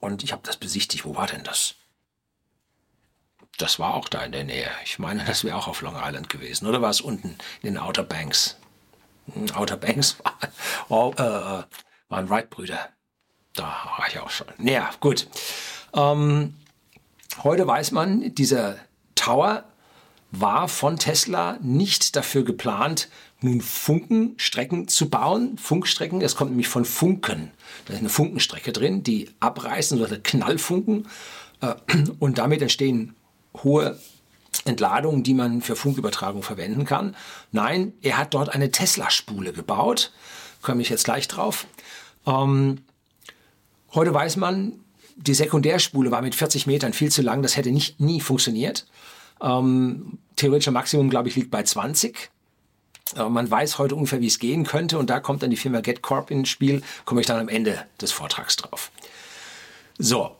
Und 0.00 0.24
ich 0.24 0.32
habe 0.32 0.42
das 0.44 0.56
besichtigt. 0.56 1.04
Wo 1.04 1.14
war 1.14 1.26
denn 1.26 1.44
das? 1.44 1.74
Das 3.58 3.78
war 3.78 3.94
auch 3.94 4.08
da 4.08 4.24
in 4.24 4.32
der 4.32 4.44
Nähe. 4.44 4.70
Ich 4.84 4.98
meine, 4.98 5.24
das 5.24 5.44
wäre 5.44 5.56
auch 5.56 5.68
auf 5.68 5.80
Long 5.80 5.96
Island 5.96 6.28
gewesen. 6.28 6.66
Oder 6.66 6.82
war 6.82 6.90
es 6.90 7.00
unten 7.00 7.38
in 7.62 7.74
den 7.74 7.78
Outer 7.78 8.02
Banks? 8.02 8.56
Hm, 9.32 9.54
Outer 9.54 9.76
Banks 9.76 10.16
war, 10.88 11.18
äh, 11.18 11.60
äh, 11.60 11.64
waren 12.08 12.28
Wright-Brüder. 12.28 12.95
Da 13.56 13.64
war 13.98 14.06
ich 14.08 14.18
auch 14.18 14.30
schon. 14.30 14.46
Naja, 14.58 14.90
gut. 15.00 15.28
Ähm, 15.94 16.54
heute 17.42 17.66
weiß 17.66 17.90
man, 17.92 18.34
dieser 18.34 18.76
Tower 19.14 19.64
war 20.30 20.68
von 20.68 20.98
Tesla 20.98 21.58
nicht 21.62 22.16
dafür 22.16 22.44
geplant, 22.44 23.08
nun 23.40 23.60
Funkenstrecken 23.60 24.88
zu 24.88 25.08
bauen. 25.08 25.58
Funkstrecken, 25.58 26.20
es 26.20 26.36
kommt 26.36 26.50
nämlich 26.50 26.68
von 26.68 26.84
Funken. 26.84 27.50
Da 27.86 27.94
ist 27.94 28.00
eine 28.00 28.08
Funkenstrecke 28.08 28.72
drin, 28.72 29.02
die 29.02 29.30
abreißen, 29.40 29.98
so 29.98 30.06
Knallfunken. 30.22 31.08
Äh, 31.60 31.74
und 32.18 32.38
damit 32.38 32.62
entstehen 32.62 33.14
hohe 33.62 33.98
Entladungen, 34.64 35.22
die 35.22 35.34
man 35.34 35.62
für 35.62 35.76
Funkübertragung 35.76 36.42
verwenden 36.42 36.84
kann. 36.84 37.14
Nein, 37.52 37.92
er 38.02 38.18
hat 38.18 38.34
dort 38.34 38.50
eine 38.50 38.70
Tesla-Spule 38.70 39.52
gebaut. 39.52 40.12
Komme 40.62 40.82
ich 40.82 40.88
jetzt 40.88 41.04
gleich 41.04 41.28
drauf. 41.28 41.66
Ähm, 42.26 42.78
heute 43.96 44.14
weiß 44.14 44.36
man, 44.36 44.72
die 45.16 45.34
Sekundärspule 45.34 46.10
war 46.10 46.22
mit 46.22 46.34
40 46.34 46.66
Metern 46.66 46.92
viel 46.92 47.10
zu 47.10 47.22
lang. 47.22 47.42
Das 47.42 47.56
hätte 47.56 47.70
nicht, 47.70 47.98
nie 47.98 48.20
funktioniert. 48.20 48.86
Ähm, 49.40 50.18
theoretischer 50.36 50.70
Maximum, 50.70 51.10
glaube 51.10 51.28
ich, 51.28 51.36
liegt 51.36 51.50
bei 51.50 51.62
20. 51.62 52.30
Äh, 53.16 53.28
man 53.28 53.50
weiß 53.50 53.78
heute 53.78 53.94
ungefähr, 53.94 54.20
wie 54.20 54.26
es 54.26 54.38
gehen 54.38 54.64
könnte 54.64 54.98
und 54.98 55.10
da 55.10 55.20
kommt 55.20 55.42
dann 55.42 55.50
die 55.50 55.56
Firma 55.56 55.80
GetCorp 55.80 56.30
ins 56.30 56.48
Spiel, 56.48 56.82
komme 57.04 57.20
ich 57.20 57.26
dann 57.26 57.40
am 57.40 57.48
Ende 57.48 57.86
des 58.00 58.12
Vortrags 58.12 58.56
drauf. 58.56 58.90
So, 59.98 60.36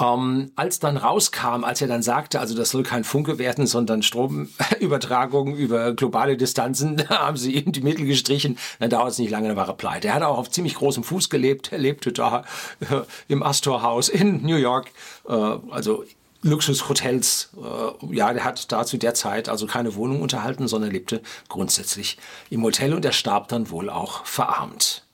ähm, 0.00 0.50
als 0.56 0.78
dann 0.78 0.96
rauskam, 0.96 1.64
als 1.64 1.80
er 1.80 1.88
dann 1.88 2.02
sagte, 2.02 2.40
also 2.40 2.54
das 2.54 2.70
soll 2.70 2.82
kein 2.82 3.04
Funke 3.04 3.38
werden, 3.38 3.66
sondern 3.66 4.02
Stromübertragung 4.02 5.54
über 5.56 5.92
globale 5.92 6.36
Distanzen, 6.36 6.96
da 7.08 7.20
haben 7.20 7.36
sie 7.36 7.52
ihm 7.52 7.72
die 7.72 7.82
Mittel 7.82 8.06
gestrichen, 8.06 8.58
dann 8.80 8.90
dauert 8.90 9.12
es 9.12 9.18
nicht 9.18 9.30
lange, 9.30 9.48
dann 9.48 9.56
war 9.56 9.68
er 9.68 9.74
pleite. 9.74 10.08
Er 10.08 10.14
hat 10.14 10.22
auch 10.22 10.38
auf 10.38 10.50
ziemlich 10.50 10.74
großem 10.74 11.04
Fuß 11.04 11.30
gelebt, 11.30 11.72
er 11.72 11.78
lebte 11.78 12.12
da 12.12 12.44
äh, 12.80 13.02
im 13.28 13.42
Astor-Haus 13.42 14.08
in 14.08 14.42
New 14.42 14.56
York, 14.56 14.90
äh, 15.28 15.32
also 15.32 16.04
Luxushotels. 16.42 17.50
Äh, 17.56 18.14
ja, 18.14 18.32
der 18.32 18.44
hat 18.44 18.70
da 18.70 18.84
zu 18.84 18.98
der 18.98 19.14
Zeit 19.14 19.48
also 19.48 19.66
keine 19.66 19.94
Wohnung 19.94 20.20
unterhalten, 20.20 20.68
sondern 20.68 20.90
lebte 20.90 21.22
grundsätzlich 21.48 22.18
im 22.50 22.62
Hotel 22.62 22.94
und 22.94 23.04
er 23.04 23.12
starb 23.12 23.48
dann 23.48 23.70
wohl 23.70 23.90
auch 23.90 24.24
verarmt. 24.26 25.04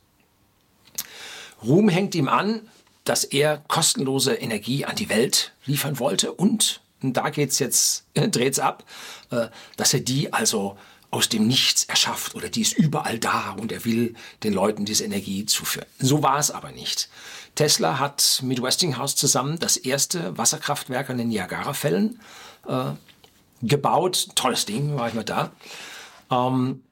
Ruhm 1.63 1.89
hängt 1.89 2.15
ihm 2.15 2.29
an, 2.29 2.63
dass 3.11 3.25
er 3.25 3.59
kostenlose 3.67 4.35
Energie 4.35 4.85
an 4.85 4.95
die 4.95 5.09
Welt 5.09 5.51
liefern 5.67 5.99
wollte 5.99 6.31
und, 6.31 6.81
und 7.03 7.17
da 7.17 7.31
geht's 7.31 7.59
jetzt, 7.59 8.05
dreht's 8.15 8.61
ab, 8.61 8.85
äh, 9.31 9.49
dass 9.77 9.93
er 9.93 9.99
die 9.99 10.33
also 10.33 10.79
aus 11.11 11.29
dem 11.29 11.49
Nichts 11.49 11.83
erschafft 11.87 12.37
oder 12.37 12.49
die 12.49 12.61
ist 12.61 12.79
überall 12.79 13.19
da 13.19 13.57
und 13.59 13.73
er 13.73 13.85
will 13.85 14.15
den 14.45 14.53
Leuten 14.53 14.85
diese 14.85 15.03
Energie 15.03 15.45
zuführen. 15.45 15.89
So 15.99 16.23
war 16.23 16.39
es 16.39 16.53
aber 16.53 16.71
nicht. 16.71 17.09
Tesla 17.57 17.99
hat 17.99 18.43
mit 18.45 18.63
Westinghouse 18.63 19.17
zusammen 19.17 19.59
das 19.59 19.77
erste 19.77 20.39
Wasserkraftwerk 20.39 21.11
an 21.11 21.19
den 21.19 21.31
Niagara-Fällen 21.31 22.21
äh, 22.69 22.93
gebaut. 23.61 24.29
Tolles 24.37 24.67
Ding, 24.67 24.97
war 24.97 25.09
ich 25.09 25.15
mal 25.15 25.25
da. 25.25 25.51
Ähm, 26.31 26.85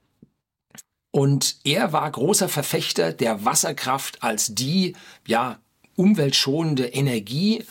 und 1.12 1.58
er 1.62 1.92
war 1.92 2.10
großer 2.10 2.48
Verfechter 2.48 3.12
der 3.12 3.44
Wasserkraft 3.44 4.24
als 4.24 4.52
die, 4.52 4.96
ja, 5.24 5.60
umweltschonende 5.98 6.86
Energie 6.86 7.64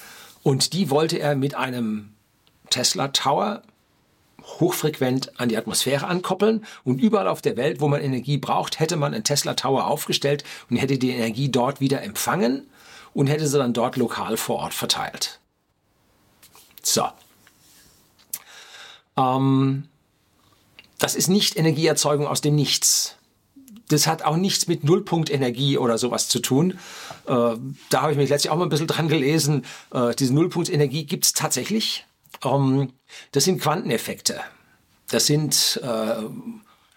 und 0.44 0.74
die 0.74 0.90
wollte 0.90 1.18
er 1.18 1.36
mit 1.36 1.56
einem 1.56 2.14
Tesla 2.70 3.08
Tower 3.08 3.64
hochfrequent 4.44 5.40
an 5.40 5.50
die 5.50 5.58
Atmosphäre 5.58 6.08
ankoppeln 6.08 6.66
und 6.84 7.02
überall 7.02 7.28
auf 7.28 7.42
der 7.42 7.58
Welt, 7.58 7.82
wo 7.82 7.88
man 7.88 8.02
Energie 8.02 8.38
braucht, 8.38 8.80
hätte 8.80 8.98
man 8.98 9.14
einen 9.14 9.24
Tesla 9.24 9.54
Tower 9.54 9.88
aufgestellt 9.88 10.44
und 10.70 10.78
hätte 10.78 10.98
die 10.98 11.12
Energie 11.12 11.50
dort 11.50 11.80
wieder 11.80 12.02
empfangen 12.02 12.70
und 13.14 13.28
hätte 13.28 13.48
sie 13.48 13.58
dann 13.58 13.74
dort 13.74 13.98
lokal 13.98 14.38
vor 14.38 14.58
Ort 14.58 14.74
verteilt. 14.74 15.40
So. 16.84 17.08
Ähm, 19.18 19.88
das 20.98 21.16
ist 21.16 21.28
nicht 21.28 21.58
Energieerzeugung 21.58 22.28
aus 22.28 22.42
dem 22.42 22.56
Nichts 22.56 23.17
das 23.90 24.08
hat 24.08 24.24
auch 24.24 24.36
nichts 24.36 24.68
mit 24.68 24.84
Nullpunktenergie 24.84 25.78
oder 25.78 25.98
sowas 25.98 26.28
zu 26.28 26.40
tun. 26.40 26.80
Äh, 27.26 27.56
da 27.90 28.02
habe 28.02 28.12
ich 28.12 28.18
mich 28.18 28.30
letztlich 28.30 28.52
auch 28.52 28.58
mal 28.58 28.64
ein 28.64 28.70
bisschen 28.70 28.88
dran 28.88 29.08
gelesen. 29.08 29.66
Äh, 29.94 30.14
diese 30.16 30.34
Nullpunktenergie 30.34 31.06
gibt 31.06 31.26
es 31.26 31.34
tatsächlich. 31.34 32.06
Ähm, 32.44 32.94
das 33.32 33.46
sind 33.46 33.62
Quanteneffekte. 33.62 34.42
Das 35.10 35.26
sind 35.26 35.80
äh, 35.84 36.24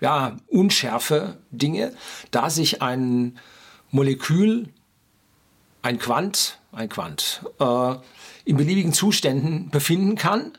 ja, 0.01 0.37
unschärfe 0.49 1.39
Dinge, 1.51 1.95
da 2.31 2.51
sich 2.51 2.83
ein 2.83 3.39
Molekül, 3.91 4.69
ein 5.83 5.99
Quant, 5.99 6.59
ein 6.73 6.89
Quant, 6.89 7.43
äh, 7.59 7.95
in 8.45 8.57
beliebigen 8.57 8.93
Zuständen 8.93 9.71
befinden 9.71 10.17
kann. 10.17 10.59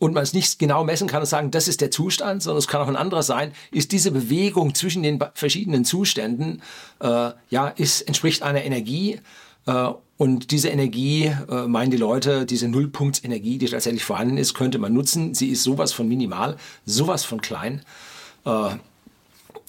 Äh, 0.00 0.04
und 0.04 0.14
man 0.14 0.22
es 0.22 0.32
nicht 0.32 0.58
genau 0.58 0.84
messen 0.84 1.08
kann 1.08 1.20
und 1.20 1.26
sagen, 1.26 1.50
das 1.50 1.68
ist 1.68 1.80
der 1.80 1.90
Zustand, 1.90 2.42
sondern 2.42 2.58
es 2.58 2.68
kann 2.68 2.80
auch 2.80 2.88
ein 2.88 2.96
anderer 2.96 3.22
sein, 3.22 3.52
ist 3.70 3.92
diese 3.92 4.10
Bewegung 4.10 4.74
zwischen 4.74 5.02
den 5.02 5.18
verschiedenen 5.34 5.84
Zuständen, 5.84 6.62
äh, 7.00 7.30
ja, 7.50 7.68
ist, 7.68 8.02
entspricht 8.02 8.42
einer 8.42 8.64
Energie, 8.64 9.20
äh, 9.66 9.88
und 10.16 10.50
diese 10.50 10.68
Energie, 10.68 11.26
äh, 11.26 11.68
meinen 11.68 11.92
die 11.92 11.96
Leute, 11.96 12.44
diese 12.44 12.66
Nullpunktsenergie, 12.66 13.58
die 13.58 13.66
tatsächlich 13.66 14.04
vorhanden 14.04 14.36
ist, 14.36 14.54
könnte 14.54 14.78
man 14.78 14.92
nutzen. 14.92 15.32
Sie 15.32 15.48
ist 15.48 15.62
sowas 15.62 15.92
von 15.92 16.08
minimal, 16.08 16.56
sowas 16.84 17.24
von 17.24 17.40
klein. 17.40 17.82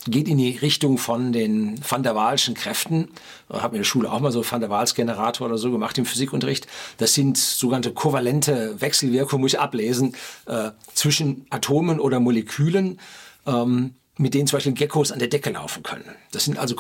Geht 0.07 0.27
in 0.27 0.37
die 0.37 0.57
Richtung 0.57 0.97
von 0.97 1.33
den 1.33 1.79
Van 1.87 2.03
der 2.03 2.15
Waalschen 2.15 2.53
Kräften. 2.53 3.09
Ich 3.53 3.61
habe 3.61 3.75
in 3.75 3.81
der 3.81 3.85
Schule 3.85 4.11
auch 4.11 4.21
mal 4.21 4.31
so 4.31 4.49
Van 4.49 4.61
der 4.61 4.69
Waals 4.69 4.95
Generator 4.95 5.47
oder 5.47 5.57
so 5.57 5.71
gemacht 5.71 5.97
im 5.97 6.05
Physikunterricht. 6.05 6.67
Das 6.97 7.13
sind 7.13 7.37
sogenannte 7.37 7.91
kovalente 7.91 8.79
Wechselwirkungen, 8.79 9.41
muss 9.41 9.53
ich 9.53 9.59
ablesen, 9.59 10.15
äh, 10.45 10.71
zwischen 10.93 11.45
Atomen 11.49 11.99
oder 11.99 12.19
Molekülen. 12.19 12.99
Ähm, 13.45 13.95
mit 14.19 14.33
denen 14.33 14.47
zum 14.47 14.57
Beispiel 14.57 14.73
Geckos 14.73 15.13
an 15.13 15.19
der 15.19 15.29
Decke 15.29 15.49
laufen 15.49 15.81
können. 15.81 16.03
Das 16.31 16.43
sind 16.43 16.59
also 16.59 16.75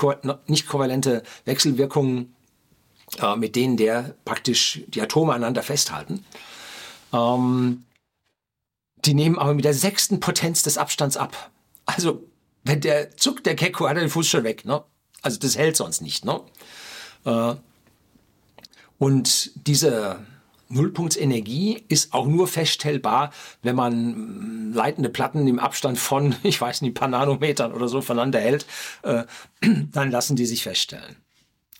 nicht 0.47 0.67
kovalente 0.67 1.23
Wechselwirkungen, 1.45 2.35
äh, 3.21 3.35
mit 3.37 3.55
denen 3.55 3.77
der 3.77 4.15
praktisch 4.25 4.81
die 4.87 5.01
Atome 5.01 5.33
aneinander 5.33 5.63
festhalten. 5.63 6.25
Ähm, 7.13 7.85
die 9.05 9.13
nehmen 9.13 9.39
aber 9.39 9.53
mit 9.53 9.63
der 9.63 9.73
sechsten 9.73 10.19
Potenz 10.19 10.63
des 10.63 10.77
Abstands 10.77 11.15
ab. 11.15 11.49
Also 11.85 12.23
wenn 12.63 12.81
der 12.81 13.15
zuckt, 13.15 13.45
der 13.45 13.55
Gecko, 13.55 13.87
hat 13.87 13.97
den 13.97 14.09
Fuß 14.09 14.27
schon 14.27 14.43
weg. 14.43 14.65
Ne? 14.65 14.83
Also 15.21 15.39
das 15.39 15.57
hält 15.57 15.75
sonst 15.75 16.01
nicht. 16.01 16.25
Ne? 16.25 16.41
Äh, 17.25 17.55
und 18.97 19.51
diese 19.67 20.25
Nullpunktsenergie 20.69 21.83
ist 21.87 22.13
auch 22.13 22.27
nur 22.27 22.47
feststellbar, 22.47 23.31
wenn 23.63 23.75
man 23.75 24.71
leitende 24.73 25.09
Platten 25.09 25.47
im 25.47 25.59
Abstand 25.59 25.97
von, 25.97 26.35
ich 26.43 26.59
weiß 26.59 26.81
nicht, 26.81 26.91
ein 26.91 26.95
paar 26.95 27.07
Nanometern 27.07 27.73
oder 27.73 27.87
so 27.87 28.01
voneinander 28.01 28.39
hält, 28.39 28.65
äh, 29.03 29.23
dann 29.91 30.11
lassen 30.11 30.35
die 30.35 30.45
sich 30.45 30.63
feststellen. 30.63 31.15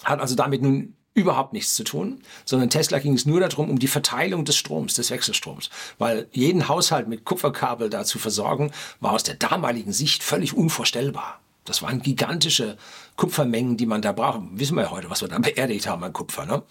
Hat 0.03 0.19
also 0.19 0.35
damit 0.35 0.61
nun 0.61 0.95
überhaupt 1.13 1.53
nichts 1.53 1.75
zu 1.75 1.83
tun, 1.83 2.21
sondern 2.45 2.69
Tesla 2.69 2.99
ging 2.99 3.13
es 3.13 3.25
nur 3.25 3.39
darum, 3.39 3.69
um 3.69 3.79
die 3.79 3.87
Verteilung 3.87 4.45
des 4.45 4.55
Stroms, 4.55 4.93
des 4.93 5.09
Wechselstroms. 5.11 5.69
Weil 5.97 6.27
jeden 6.31 6.67
Haushalt 6.67 7.07
mit 7.07 7.25
Kupferkabel 7.25 7.89
da 7.89 8.05
zu 8.05 8.19
versorgen, 8.19 8.71
war 8.99 9.13
aus 9.13 9.23
der 9.23 9.35
damaligen 9.35 9.91
Sicht 9.91 10.23
völlig 10.23 10.55
unvorstellbar. 10.55 11.39
Das 11.65 11.81
waren 11.81 12.01
gigantische 12.01 12.77
Kupfermengen, 13.15 13.77
die 13.77 13.85
man 13.85 14.01
da 14.01 14.11
braucht. 14.11 14.41
Wissen 14.53 14.75
wir 14.75 14.83
ja 14.83 14.91
heute, 14.91 15.09
was 15.09 15.21
wir 15.21 15.27
da 15.27 15.37
beerdigt 15.39 15.87
haben 15.87 16.03
an 16.03 16.13
Kupfer. 16.13 16.45
Ne? 16.45 16.63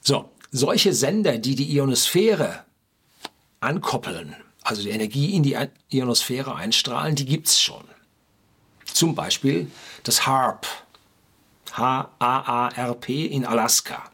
So, 0.00 0.30
solche 0.50 0.92
Sender, 0.92 1.38
die 1.38 1.54
die 1.54 1.72
Ionosphäre 1.74 2.64
ankoppeln, 3.60 4.36
also 4.62 4.82
die 4.82 4.90
Energie 4.90 5.34
in 5.34 5.42
die 5.42 5.56
Ionosphäre 5.90 6.54
einstrahlen, 6.54 7.16
die 7.16 7.24
gibt's 7.24 7.60
schon. 7.60 7.84
Zum 8.84 9.14
Beispiel 9.14 9.70
das 10.04 10.26
HARP, 10.26 10.66
HAARP 11.76 13.08
in 13.08 13.44
Alaska. 13.44 14.04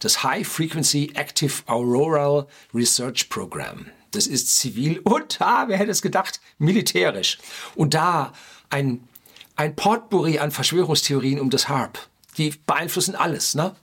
Das 0.00 0.22
High 0.22 0.46
Frequency 0.46 1.12
Active 1.14 1.62
Auroral 1.66 2.46
Research 2.74 3.28
Program. 3.30 3.86
Das 4.10 4.26
ist 4.26 4.56
zivil 4.56 4.98
und, 5.04 5.40
ah, 5.40 5.64
wer 5.68 5.78
hätte 5.78 5.90
es 5.90 6.02
gedacht, 6.02 6.40
militärisch. 6.58 7.38
Und 7.74 7.94
da 7.94 8.32
ein, 8.70 9.08
ein 9.56 9.74
Potpourri 9.76 10.38
an 10.38 10.50
Verschwörungstheorien 10.50 11.40
um 11.40 11.50
das 11.50 11.68
HARP. 11.68 11.98
Die 12.36 12.50
beeinflussen 12.50 13.14
alles, 13.14 13.54
ne? 13.54 13.74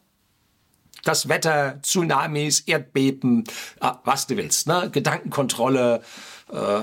Das 1.03 1.27
Wetter, 1.27 1.81
Tsunamis, 1.81 2.59
Erdbeben, 2.61 3.45
ah, 3.79 3.99
was 4.03 4.27
du 4.27 4.37
willst, 4.37 4.67
ne? 4.67 4.89
Gedankenkontrolle, 4.91 6.03
äh, 6.51 6.81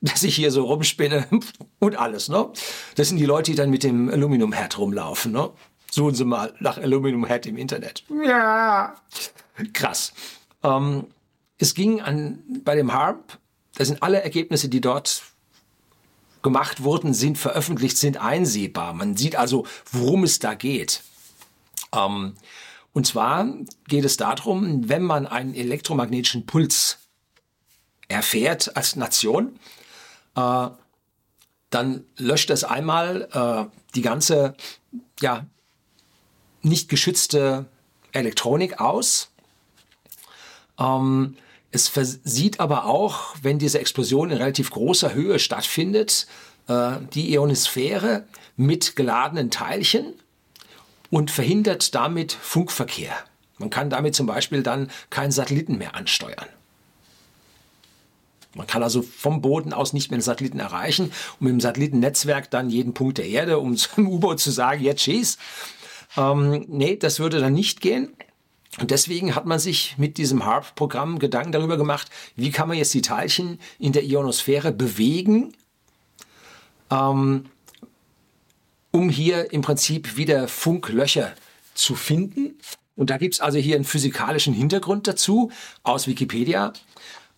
dass 0.00 0.22
ich 0.22 0.34
hier 0.34 0.50
so 0.50 0.64
rumspinne 0.64 1.26
und 1.78 1.96
alles, 1.96 2.28
ne? 2.28 2.50
Das 2.94 3.08
sind 3.08 3.18
die 3.18 3.26
Leute, 3.26 3.50
die 3.50 3.56
dann 3.56 3.70
mit 3.70 3.82
dem 3.82 4.08
Aluminiumherd 4.08 4.78
rumlaufen, 4.78 5.32
ne? 5.32 5.50
Suchen 5.90 6.14
Sie 6.14 6.24
mal 6.24 6.54
nach 6.60 6.78
Aluminiumherd 6.78 7.46
im 7.46 7.56
Internet. 7.56 8.04
Ja. 8.24 8.94
Krass. 9.72 10.12
Ähm, 10.62 11.06
es 11.58 11.74
ging 11.74 12.00
an, 12.00 12.42
bei 12.64 12.76
dem 12.76 12.92
HARP, 12.92 13.38
da 13.74 13.84
sind 13.84 14.02
alle 14.02 14.22
Ergebnisse, 14.22 14.68
die 14.68 14.80
dort 14.80 15.22
gemacht 16.42 16.82
wurden, 16.82 17.12
sind 17.12 17.38
veröffentlicht, 17.38 17.98
sind 17.98 18.18
einsehbar. 18.18 18.94
Man 18.94 19.16
sieht 19.16 19.36
also, 19.36 19.66
worum 19.90 20.24
es 20.24 20.38
da 20.38 20.54
geht. 20.54 21.02
Ähm, 21.92 22.34
und 22.92 23.06
zwar 23.06 23.46
geht 23.88 24.04
es 24.04 24.16
darum, 24.16 24.88
wenn 24.88 25.02
man 25.02 25.26
einen 25.26 25.54
elektromagnetischen 25.54 26.46
Puls 26.46 26.98
erfährt 28.08 28.76
als 28.76 28.96
Nation, 28.96 29.58
äh, 30.36 30.68
dann 31.70 32.04
löscht 32.16 32.50
es 32.50 32.64
einmal 32.64 33.28
äh, 33.32 33.76
die 33.94 34.02
ganze 34.02 34.54
ja, 35.20 35.46
nicht 36.62 36.88
geschützte 36.88 37.66
Elektronik 38.12 38.80
aus. 38.80 39.30
Ähm, 40.78 41.36
es 41.70 41.88
versieht 41.88 42.58
aber 42.58 42.86
auch, 42.86 43.36
wenn 43.42 43.58
diese 43.58 43.78
Explosion 43.78 44.30
in 44.30 44.38
relativ 44.38 44.70
großer 44.70 45.14
Höhe 45.14 45.38
stattfindet, 45.38 46.26
äh, 46.66 46.92
die 47.14 47.32
Ionosphäre 47.32 48.24
mit 48.56 48.96
geladenen 48.96 49.50
Teilchen 49.50 50.14
und 51.10 51.30
verhindert 51.30 51.94
damit 51.94 52.32
Funkverkehr. 52.32 53.14
Man 53.58 53.70
kann 53.70 53.90
damit 53.90 54.14
zum 54.14 54.26
Beispiel 54.26 54.62
dann 54.62 54.90
keinen 55.10 55.32
Satelliten 55.32 55.78
mehr 55.78 55.94
ansteuern. 55.94 56.46
Man 58.54 58.66
kann 58.66 58.82
also 58.82 59.02
vom 59.02 59.40
Boden 59.42 59.72
aus 59.72 59.92
nicht 59.92 60.10
mehr 60.10 60.18
den 60.18 60.24
Satelliten 60.24 60.58
erreichen 60.58 61.12
und 61.38 61.40
mit 61.40 61.52
dem 61.52 61.60
Satellitennetzwerk 61.60 62.50
dann 62.50 62.70
jeden 62.70 62.94
Punkt 62.94 63.18
der 63.18 63.28
Erde, 63.28 63.58
um 63.58 63.76
zum 63.76 64.08
U-Boot 64.08 64.40
zu 64.40 64.50
sagen, 64.50 64.82
jetzt 64.82 65.02
schieß. 65.02 65.38
Ähm, 66.16 66.64
nee, 66.68 66.96
das 66.96 67.20
würde 67.20 67.38
dann 67.38 67.52
nicht 67.52 67.80
gehen. 67.80 68.14
Und 68.78 68.90
deswegen 68.90 69.34
hat 69.34 69.46
man 69.46 69.58
sich 69.58 69.96
mit 69.98 70.16
diesem 70.16 70.44
HARP-Programm 70.44 71.18
Gedanken 71.18 71.52
darüber 71.52 71.76
gemacht, 71.76 72.08
wie 72.36 72.50
kann 72.50 72.68
man 72.68 72.76
jetzt 72.76 72.94
die 72.94 73.02
Teilchen 73.02 73.58
in 73.78 73.92
der 73.92 74.04
Ionosphäre 74.04 74.70
bewegen, 74.70 75.52
ähm, 76.90 77.46
um 78.92 79.08
hier 79.08 79.52
im 79.52 79.62
Prinzip 79.62 80.16
wieder 80.16 80.46
Funklöcher 80.46 81.32
zu 81.74 81.96
finden. 81.96 82.58
Und 82.96 83.10
da 83.10 83.18
gibt's 83.18 83.40
also 83.40 83.58
hier 83.58 83.76
einen 83.76 83.84
physikalischen 83.84 84.54
Hintergrund 84.54 85.08
dazu 85.08 85.50
aus 85.82 86.06
Wikipedia. 86.06 86.72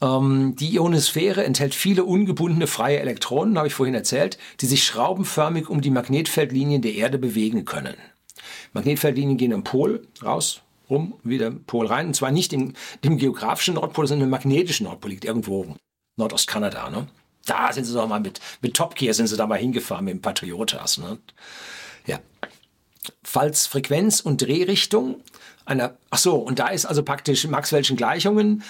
Ähm, 0.02 0.56
die 0.56 0.75
Ionosphäre 0.75 1.44
enthält 1.44 1.75
viele 1.75 2.04
ungebundene 2.04 2.66
freie 2.66 2.99
Elektronen, 2.99 3.56
habe 3.56 3.68
ich 3.68 3.75
vorhin 3.75 3.94
erzählt, 3.94 4.37
die 4.61 4.66
sich 4.66 4.85
schraubenförmig 4.85 5.71
um 5.71 5.80
die 5.80 5.90
Magnetfeldlinien 5.90 6.82
der 6.82 6.94
Erde 6.94 7.18
bewegen 7.18 7.64
können. 7.64 7.94
Magnetfeldlinien 8.73 9.38
gehen 9.38 9.52
am 9.52 9.64
Pol 9.64 10.06
raus, 10.23 10.62
rum, 10.90 11.14
wieder 11.23 11.50
Pol 11.50 11.87
rein. 11.87 12.09
Und 12.09 12.14
zwar 12.14 12.32
nicht 12.32 12.52
im, 12.52 12.75
dem 13.04 13.16
geografischen 13.16 13.75
Nordpol, 13.75 14.09
sondern 14.09 14.26
im 14.26 14.30
magnetischen 14.30 14.87
Nordpol, 14.87 15.11
liegt 15.11 15.25
irgendwo 15.25 15.76
Nordostkanada. 16.16 16.90
Ne? 16.90 17.06
Da 17.47 17.73
sind 17.73 17.85
sie 17.85 17.94
doch 17.94 18.09
mal 18.09 18.21
mit, 18.21 18.40
mit 18.61 18.75
Top 18.75 18.97
Gear 18.97 19.14
sind 19.14 19.28
sie 19.28 19.37
da 19.37 19.47
mal 19.47 19.59
hingefahren 19.59 20.04
mit 20.04 20.14
dem 20.14 20.23
Patriotas. 20.23 20.99
Ne? 20.99 21.18
Ja. 22.06 22.18
Falls 23.23 23.66
Frequenz 23.66 24.21
und 24.21 24.42
Drehrichtung 24.42 25.21
einer, 25.64 25.97
ach 26.11 26.18
so, 26.18 26.37
und 26.37 26.59
da 26.59 26.68
ist 26.68 26.87
also 26.87 27.02
praktisch 27.02 27.47
Maxwell'schen 27.47 27.97
Gleichungen, 27.97 28.62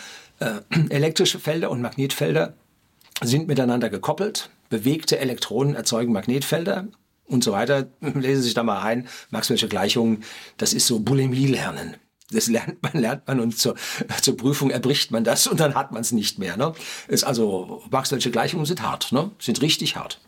elektrische 0.90 1.38
Felder 1.38 1.70
und 1.70 1.80
Magnetfelder 1.80 2.54
sind 3.22 3.48
miteinander 3.48 3.90
gekoppelt. 3.90 4.50
Bewegte 4.68 5.18
Elektronen 5.18 5.74
erzeugen 5.74 6.12
Magnetfelder 6.12 6.88
und 7.26 7.44
so 7.44 7.52
weiter. 7.52 7.88
Lesen 8.00 8.42
Sie 8.42 8.48
sich 8.48 8.54
da 8.54 8.62
mal 8.62 8.82
ein. 8.82 9.08
Maxwell'sche 9.30 9.68
Gleichungen, 9.68 10.24
das 10.56 10.72
ist 10.72 10.86
so 10.86 11.00
Bulimie 11.00 11.46
lernen. 11.46 11.96
Das 12.30 12.48
lernt 12.48 12.82
man, 12.82 12.92
lernt 12.94 13.26
man 13.26 13.40
und 13.40 13.58
zur, 13.58 13.74
zur 14.22 14.36
Prüfung 14.36 14.70
erbricht 14.70 15.10
man 15.10 15.24
das 15.24 15.46
und 15.46 15.60
dann 15.60 15.74
hat 15.74 15.92
man 15.92 16.00
es 16.00 16.12
nicht 16.12 16.38
mehr. 16.38 16.56
Ne? 16.56 16.72
Ist 17.08 17.24
also, 17.24 17.82
Maxwell'sche 17.90 18.30
Gleichungen 18.30 18.66
sind 18.66 18.82
hart, 18.82 19.12
ne? 19.12 19.30
sind 19.38 19.60
richtig 19.60 19.96
hart. 19.96 20.20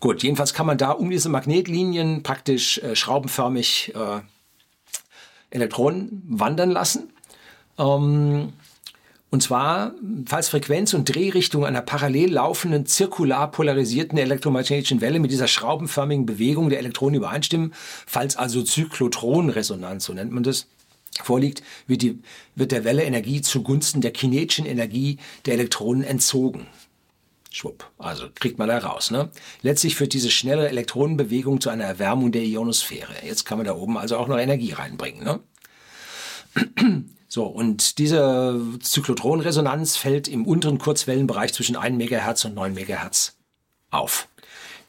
Gut, 0.00 0.22
jedenfalls 0.22 0.54
kann 0.54 0.66
man 0.66 0.78
da 0.78 0.92
um 0.92 1.10
diese 1.10 1.28
Magnetlinien 1.28 2.22
praktisch 2.22 2.78
äh, 2.78 2.96
schraubenförmig 2.96 3.92
äh, 3.94 4.20
Elektronen 5.50 6.22
wandern 6.26 6.70
lassen. 6.70 7.12
Ähm, 7.78 8.54
und 9.30 9.42
zwar, 9.42 9.94
falls 10.26 10.48
Frequenz 10.48 10.92
und 10.92 11.14
Drehrichtung 11.14 11.64
einer 11.64 11.82
parallel 11.82 12.32
laufenden, 12.32 12.86
zirkular 12.86 13.50
polarisierten 13.50 14.18
elektromagnetischen 14.18 15.00
Welle 15.00 15.20
mit 15.20 15.30
dieser 15.30 15.46
schraubenförmigen 15.46 16.26
Bewegung 16.26 16.68
der 16.68 16.80
Elektronen 16.80 17.14
übereinstimmen, 17.14 17.72
falls 18.06 18.36
also 18.36 18.62
Zyklotronresonanz, 18.62 20.04
so 20.04 20.12
nennt 20.12 20.32
man 20.32 20.42
das, 20.42 20.66
vorliegt, 21.22 21.62
wird, 21.86 22.02
die, 22.02 22.18
wird 22.56 22.72
der 22.72 22.84
Welle 22.84 23.04
Energie 23.04 23.40
zugunsten 23.40 24.00
der 24.00 24.12
kinetischen 24.12 24.66
Energie 24.66 25.18
der 25.46 25.54
Elektronen 25.54 26.02
entzogen. 26.02 26.66
Schwupp, 27.52 27.88
also 27.98 28.28
kriegt 28.34 28.58
man 28.58 28.68
da 28.68 28.78
raus. 28.78 29.10
Ne? 29.10 29.28
Letztlich 29.62 29.96
führt 29.96 30.12
diese 30.12 30.30
schnelle 30.30 30.68
Elektronenbewegung 30.68 31.60
zu 31.60 31.68
einer 31.68 31.84
Erwärmung 31.84 32.30
der 32.30 32.42
Ionosphäre. 32.42 33.12
Jetzt 33.24 33.44
kann 33.44 33.58
man 33.58 33.66
da 33.66 33.74
oben 33.74 33.96
also 33.96 34.16
auch 34.16 34.28
noch 34.28 34.38
Energie 34.38 34.72
reinbringen. 34.72 35.24
Ne? 35.24 35.40
So, 37.32 37.46
und 37.46 37.98
diese 37.98 38.60
Zyklotronresonanz 38.82 39.96
fällt 39.96 40.26
im 40.26 40.44
unteren 40.44 40.78
Kurzwellenbereich 40.78 41.54
zwischen 41.54 41.76
1 41.76 41.96
MHz 41.96 42.46
und 42.46 42.54
9 42.54 42.74
MHz 42.74 43.36
auf. 43.92 44.26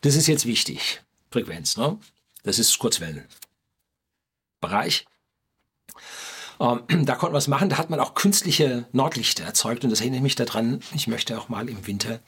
Das 0.02 0.16
ist 0.16 0.26
jetzt 0.26 0.48
wichtig. 0.48 1.04
Frequenz, 1.30 1.78
ne? 1.78 2.00
Das 2.42 2.58
ist 2.58 2.80
Kurzwellenbereich. 2.80 5.06
Ähm, 6.60 6.82
da 7.06 7.14
konnte 7.14 7.26
man 7.26 7.34
was 7.34 7.48
machen. 7.48 7.70
Da 7.70 7.78
hat 7.78 7.92
man 7.92 8.00
auch 8.00 8.16
künstliche 8.16 8.88
Nordlichter 8.92 9.44
erzeugt. 9.44 9.84
Und 9.84 9.92
das 9.92 10.02
erinnert 10.02 10.24
mich 10.24 10.34
daran, 10.34 10.80
ich 10.96 11.06
möchte 11.06 11.40
auch 11.40 11.48
mal 11.48 11.70
im 11.70 11.86
Winter 11.86 12.22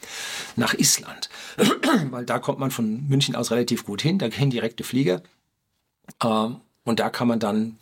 nach 0.56 0.76
Island. 0.76 1.32
Weil 2.12 2.26
da 2.26 2.38
kommt 2.38 2.60
man 2.60 2.70
von 2.70 3.08
München 3.08 3.36
aus 3.36 3.50
relativ 3.50 3.84
gut 3.84 4.04
hin. 4.04 4.20
Da 4.20 4.28
gehen 4.28 4.52
direkte 4.52 4.84
Flieger. 4.84 5.24
Ähm, 6.24 6.58
und 6.84 7.00
da 7.00 7.10
kann 7.10 7.28
man 7.28 7.40
dann 7.40 7.80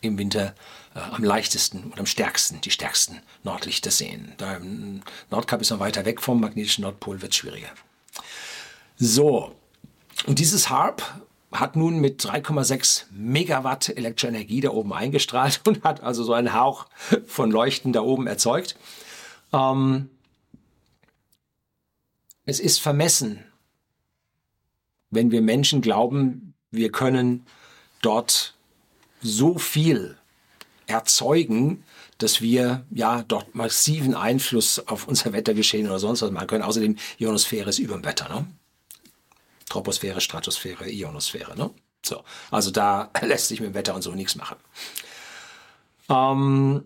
im 0.00 0.18
Winter 0.18 0.56
am 0.94 1.22
leichtesten 1.22 1.84
und 1.84 1.98
am 1.98 2.06
stärksten 2.06 2.60
die 2.60 2.70
stärksten 2.70 3.20
Nordlichter 3.44 3.90
sehen. 3.90 4.32
Da 4.38 4.56
im 4.56 5.02
Nordkap 5.30 5.60
ist 5.60 5.70
man 5.70 5.80
weiter 5.80 6.04
weg 6.04 6.20
vom 6.20 6.40
magnetischen 6.40 6.82
Nordpol, 6.82 7.22
wird 7.22 7.34
schwieriger. 7.34 7.68
So, 8.96 9.54
und 10.26 10.38
dieses 10.38 10.68
HARP 10.68 11.02
hat 11.52 11.76
nun 11.76 12.00
mit 12.00 12.22
3,6 12.22 13.06
Megawatt 13.10 13.88
Elektroenergie 13.88 14.60
da 14.60 14.70
oben 14.70 14.92
eingestrahlt 14.92 15.60
und 15.66 15.84
hat 15.84 16.02
also 16.02 16.24
so 16.24 16.32
einen 16.32 16.54
Hauch 16.54 16.86
von 17.26 17.50
Leuchten 17.50 17.92
da 17.92 18.02
oben 18.02 18.26
erzeugt. 18.26 18.76
Ähm, 19.52 20.10
es 22.44 22.60
ist 22.60 22.80
vermessen, 22.80 23.44
wenn 25.10 25.30
wir 25.30 25.42
Menschen 25.42 25.80
glauben, 25.80 26.54
wir 26.70 26.92
können 26.92 27.46
dort 28.02 28.54
so 29.22 29.58
viel 29.58 30.16
erzeugen, 30.90 31.84
dass 32.18 32.40
wir 32.40 32.84
ja 32.90 33.22
dort 33.22 33.54
massiven 33.54 34.14
Einfluss 34.14 34.78
auf 34.86 35.08
unser 35.08 35.32
Wettergeschehen 35.32 35.86
oder 35.86 35.98
sonst 35.98 36.22
was 36.22 36.30
machen 36.30 36.48
können. 36.48 36.64
Außerdem 36.64 36.96
Ionosphäre 37.18 37.70
ist 37.70 37.78
über 37.78 37.94
dem 37.94 38.04
Wetter. 38.04 38.28
Ne? 38.28 38.46
Troposphäre, 39.68 40.20
Stratosphäre, 40.20 40.90
Ionosphäre. 40.90 41.56
Ne? 41.56 41.70
So, 42.04 42.22
also 42.50 42.70
da 42.70 43.10
lässt 43.22 43.48
sich 43.48 43.60
mit 43.60 43.70
dem 43.70 43.74
Wetter 43.74 43.94
und 43.94 44.02
so 44.02 44.12
nichts 44.12 44.36
machen. 44.36 44.56
Ähm, 46.08 46.84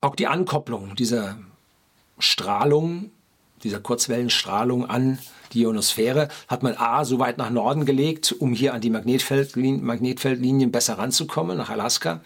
auch 0.00 0.16
die 0.16 0.26
Ankopplung 0.26 0.96
dieser 0.96 1.38
Strahlung, 2.18 3.10
dieser 3.62 3.80
Kurzwellenstrahlung 3.80 4.88
an 4.88 5.18
die 5.52 5.62
Ionosphäre, 5.62 6.28
hat 6.48 6.62
man 6.62 6.76
A, 6.76 7.04
so 7.04 7.18
weit 7.18 7.38
nach 7.38 7.50
Norden 7.50 7.84
gelegt, 7.84 8.32
um 8.38 8.52
hier 8.52 8.74
an 8.74 8.80
die 8.80 8.90
Magnetfeldlinien, 8.90 9.84
Magnetfeldlinien 9.84 10.70
besser 10.70 10.98
ranzukommen, 10.98 11.56
nach 11.56 11.70
Alaska. 11.70 12.20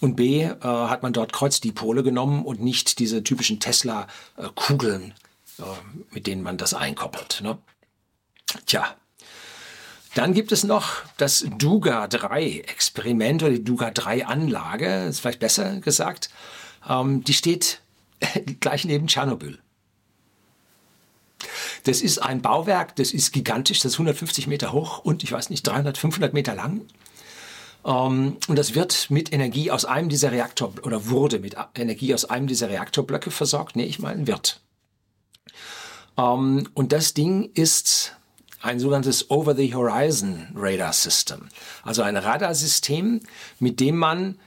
Und 0.00 0.16
B, 0.16 0.42
äh, 0.42 0.54
hat 0.62 1.02
man 1.02 1.12
dort 1.12 1.32
Kreuzdipole 1.32 2.02
genommen 2.02 2.44
und 2.44 2.60
nicht 2.62 2.98
diese 2.98 3.22
typischen 3.22 3.60
Tesla-Kugeln, 3.60 5.14
äh, 5.58 5.62
mit 6.10 6.26
denen 6.26 6.42
man 6.42 6.56
das 6.56 6.72
einkoppelt. 6.72 7.40
Ne? 7.42 7.58
Tja, 8.66 8.94
dann 10.14 10.34
gibt 10.34 10.52
es 10.52 10.64
noch 10.64 11.02
das 11.18 11.46
Duga 11.58 12.08
3 12.08 12.60
Experiment 12.60 13.42
oder 13.42 13.52
die 13.52 13.64
Duga 13.64 13.90
3 13.90 14.26
Anlage, 14.26 15.04
ist 15.04 15.20
vielleicht 15.20 15.38
besser 15.38 15.80
gesagt. 15.80 16.30
Ähm, 16.88 17.22
die 17.22 17.34
steht 17.34 17.80
gleich 18.60 18.84
neben 18.84 19.06
Tschernobyl. 19.06 19.58
Das 21.84 22.02
ist 22.02 22.18
ein 22.18 22.42
Bauwerk, 22.42 22.96
das 22.96 23.12
ist 23.12 23.32
gigantisch, 23.32 23.80
das 23.80 23.92
ist 23.92 23.98
150 23.98 24.46
Meter 24.46 24.72
hoch 24.72 24.98
und 24.98 25.22
ich 25.22 25.32
weiß 25.32 25.50
nicht, 25.50 25.66
300, 25.66 25.96
500 25.98 26.34
Meter 26.34 26.54
lang. 26.54 26.82
Ähm, 27.84 28.36
und 28.48 28.56
das 28.56 28.74
wird 28.74 29.10
mit 29.10 29.32
Energie 29.32 29.70
aus 29.70 29.84
einem 29.84 30.08
dieser 30.08 30.32
Reaktor 30.32 30.72
oder 30.82 31.08
wurde 31.08 31.38
mit 31.38 31.56
Energie 31.74 32.14
aus 32.14 32.24
einem 32.24 32.46
dieser 32.46 32.68
Reaktorblöcke 32.68 33.30
versorgt. 33.30 33.76
Nee, 33.76 33.84
ich 33.84 33.98
meine 33.98 34.26
wird. 34.26 34.60
Ähm, 36.18 36.68
und 36.74 36.92
das 36.92 37.14
Ding 37.14 37.50
ist 37.54 38.16
ein 38.62 38.78
sogenanntes 38.78 39.30
Over-the-Horizon 39.30 40.48
Radar 40.54 40.92
System. 40.92 41.48
Also 41.82 42.02
ein 42.02 42.16
Radarsystem, 42.16 43.20
mit 43.58 43.80
dem 43.80 43.96
man 43.96 44.38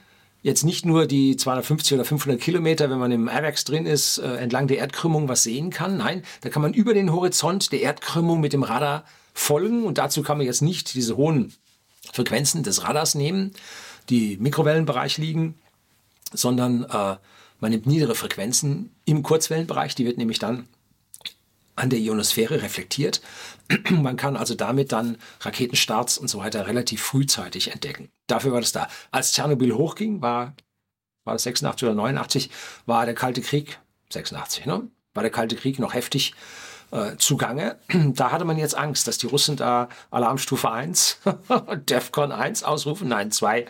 jetzt 0.44 0.62
nicht 0.62 0.84
nur 0.84 1.06
die 1.06 1.36
250 1.36 1.94
oder 1.94 2.04
500 2.04 2.38
Kilometer, 2.38 2.90
wenn 2.90 2.98
man 2.98 3.10
im 3.10 3.28
AVAX 3.30 3.64
drin 3.64 3.86
ist, 3.86 4.18
äh, 4.18 4.36
entlang 4.36 4.68
der 4.68 4.76
Erdkrümmung 4.76 5.26
was 5.26 5.42
sehen 5.42 5.70
kann. 5.70 5.96
Nein, 5.96 6.22
da 6.42 6.50
kann 6.50 6.60
man 6.60 6.74
über 6.74 6.92
den 6.92 7.12
Horizont 7.12 7.72
der 7.72 7.80
Erdkrümmung 7.80 8.40
mit 8.40 8.52
dem 8.52 8.62
Radar 8.62 9.04
folgen 9.32 9.84
und 9.84 9.96
dazu 9.96 10.22
kann 10.22 10.36
man 10.36 10.46
jetzt 10.46 10.60
nicht 10.60 10.94
diese 10.94 11.16
hohen 11.16 11.54
Frequenzen 12.12 12.62
des 12.62 12.84
Radars 12.84 13.14
nehmen, 13.14 13.52
die 14.10 14.34
im 14.34 14.42
Mikrowellenbereich 14.42 15.16
liegen, 15.16 15.54
sondern 16.30 16.84
äh, 16.84 17.16
man 17.60 17.70
nimmt 17.70 17.86
niedere 17.86 18.14
Frequenzen 18.14 18.90
im 19.06 19.22
Kurzwellenbereich, 19.22 19.94
die 19.94 20.04
wird 20.04 20.18
nämlich 20.18 20.38
dann 20.38 20.68
an 21.76 21.90
der 21.90 21.98
Ionosphäre 21.98 22.62
reflektiert. 22.62 23.20
Man 23.90 24.16
kann 24.16 24.36
also 24.36 24.54
damit 24.54 24.92
dann 24.92 25.16
Raketenstarts 25.40 26.18
und 26.18 26.28
so 26.28 26.38
weiter 26.38 26.66
relativ 26.66 27.02
frühzeitig 27.02 27.72
entdecken. 27.72 28.10
Dafür 28.26 28.52
war 28.52 28.60
das 28.60 28.72
da. 28.72 28.88
Als 29.10 29.32
Tschernobyl 29.32 29.74
hochging, 29.74 30.22
war, 30.22 30.54
war 31.24 31.34
das 31.34 31.44
86 31.44 31.86
oder 31.86 31.94
89, 31.94 32.50
war 32.86 33.06
der 33.06 33.14
Kalte 33.14 33.40
Krieg, 33.40 33.78
86, 34.10 34.66
ne? 34.66 34.88
War 35.14 35.22
der 35.22 35.32
Kalte 35.32 35.56
Krieg 35.56 35.78
noch 35.78 35.94
heftig. 35.94 36.34
äh, 36.94 37.16
zugange. 37.16 37.76
Da 38.14 38.30
hatte 38.30 38.44
man 38.44 38.56
jetzt 38.56 38.76
Angst, 38.76 39.08
dass 39.08 39.18
die 39.18 39.26
Russen 39.26 39.56
da 39.56 39.88
Alarmstufe 40.10 40.70
1, 40.70 41.18
DEFCON 41.88 42.32
1 42.32 42.62
ausrufen, 42.62 43.08
nein 43.08 43.30
2. 43.30 43.60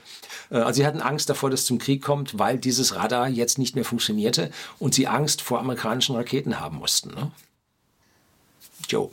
Äh, 0.51 0.57
also 0.57 0.73
sie 0.75 0.87
hatten 0.87 1.01
Angst 1.01 1.31
davor, 1.31 1.51
dass 1.51 1.61
es 1.61 1.67
zum 1.67 1.79
Krieg 1.79 2.03
kommt, 2.03 2.39
weil 2.39 2.59
dieses 2.59 2.95
Radar 2.95 3.29
jetzt 3.29 3.59
nicht 3.59 3.75
mehr 3.75 3.85
funktionierte 3.85 4.51
und 4.79 4.95
sie 4.95 5.07
Angst 5.09 5.41
vor 5.43 5.59
amerikanischen 5.61 6.15
Raketen 6.15 6.61
haben 6.61 6.77
mussten. 6.79 7.11
Ne? 7.11 7.31
Jo. 8.89 9.13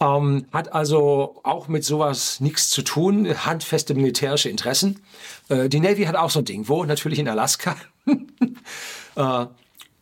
Ähm, 0.00 0.46
hat 0.52 0.72
also 0.72 1.40
auch 1.42 1.66
mit 1.66 1.84
sowas 1.84 2.38
nichts 2.40 2.70
zu 2.70 2.82
tun, 2.82 3.26
handfeste 3.44 3.94
militärische 3.94 4.48
Interessen. 4.48 5.00
Äh, 5.48 5.68
die 5.68 5.80
Navy 5.80 6.04
hat 6.04 6.14
auch 6.14 6.30
so 6.30 6.38
ein 6.38 6.44
Ding, 6.44 6.68
wo 6.68 6.84
natürlich 6.84 7.18
in 7.18 7.28
Alaska, 7.28 7.76
äh, 9.16 9.46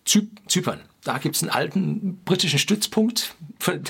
Zypern. 0.04 0.80
Da 1.06 1.18
gibt 1.18 1.36
es 1.36 1.42
einen 1.42 1.52
alten 1.52 2.20
britischen 2.24 2.58
Stützpunkt 2.58 3.36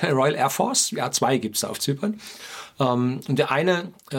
der 0.03 0.13
Royal 0.13 0.35
Air 0.35 0.51
Force. 0.51 0.91
Ja, 0.91 1.11
zwei 1.11 1.39
gibt 1.39 1.55
es 1.55 1.63
da 1.63 1.69
auf 1.69 1.81
Zypern. 1.81 2.21
Ähm, 2.79 3.21
und 3.27 3.39
der 3.39 3.51
eine 3.51 3.93
äh, 4.11 4.19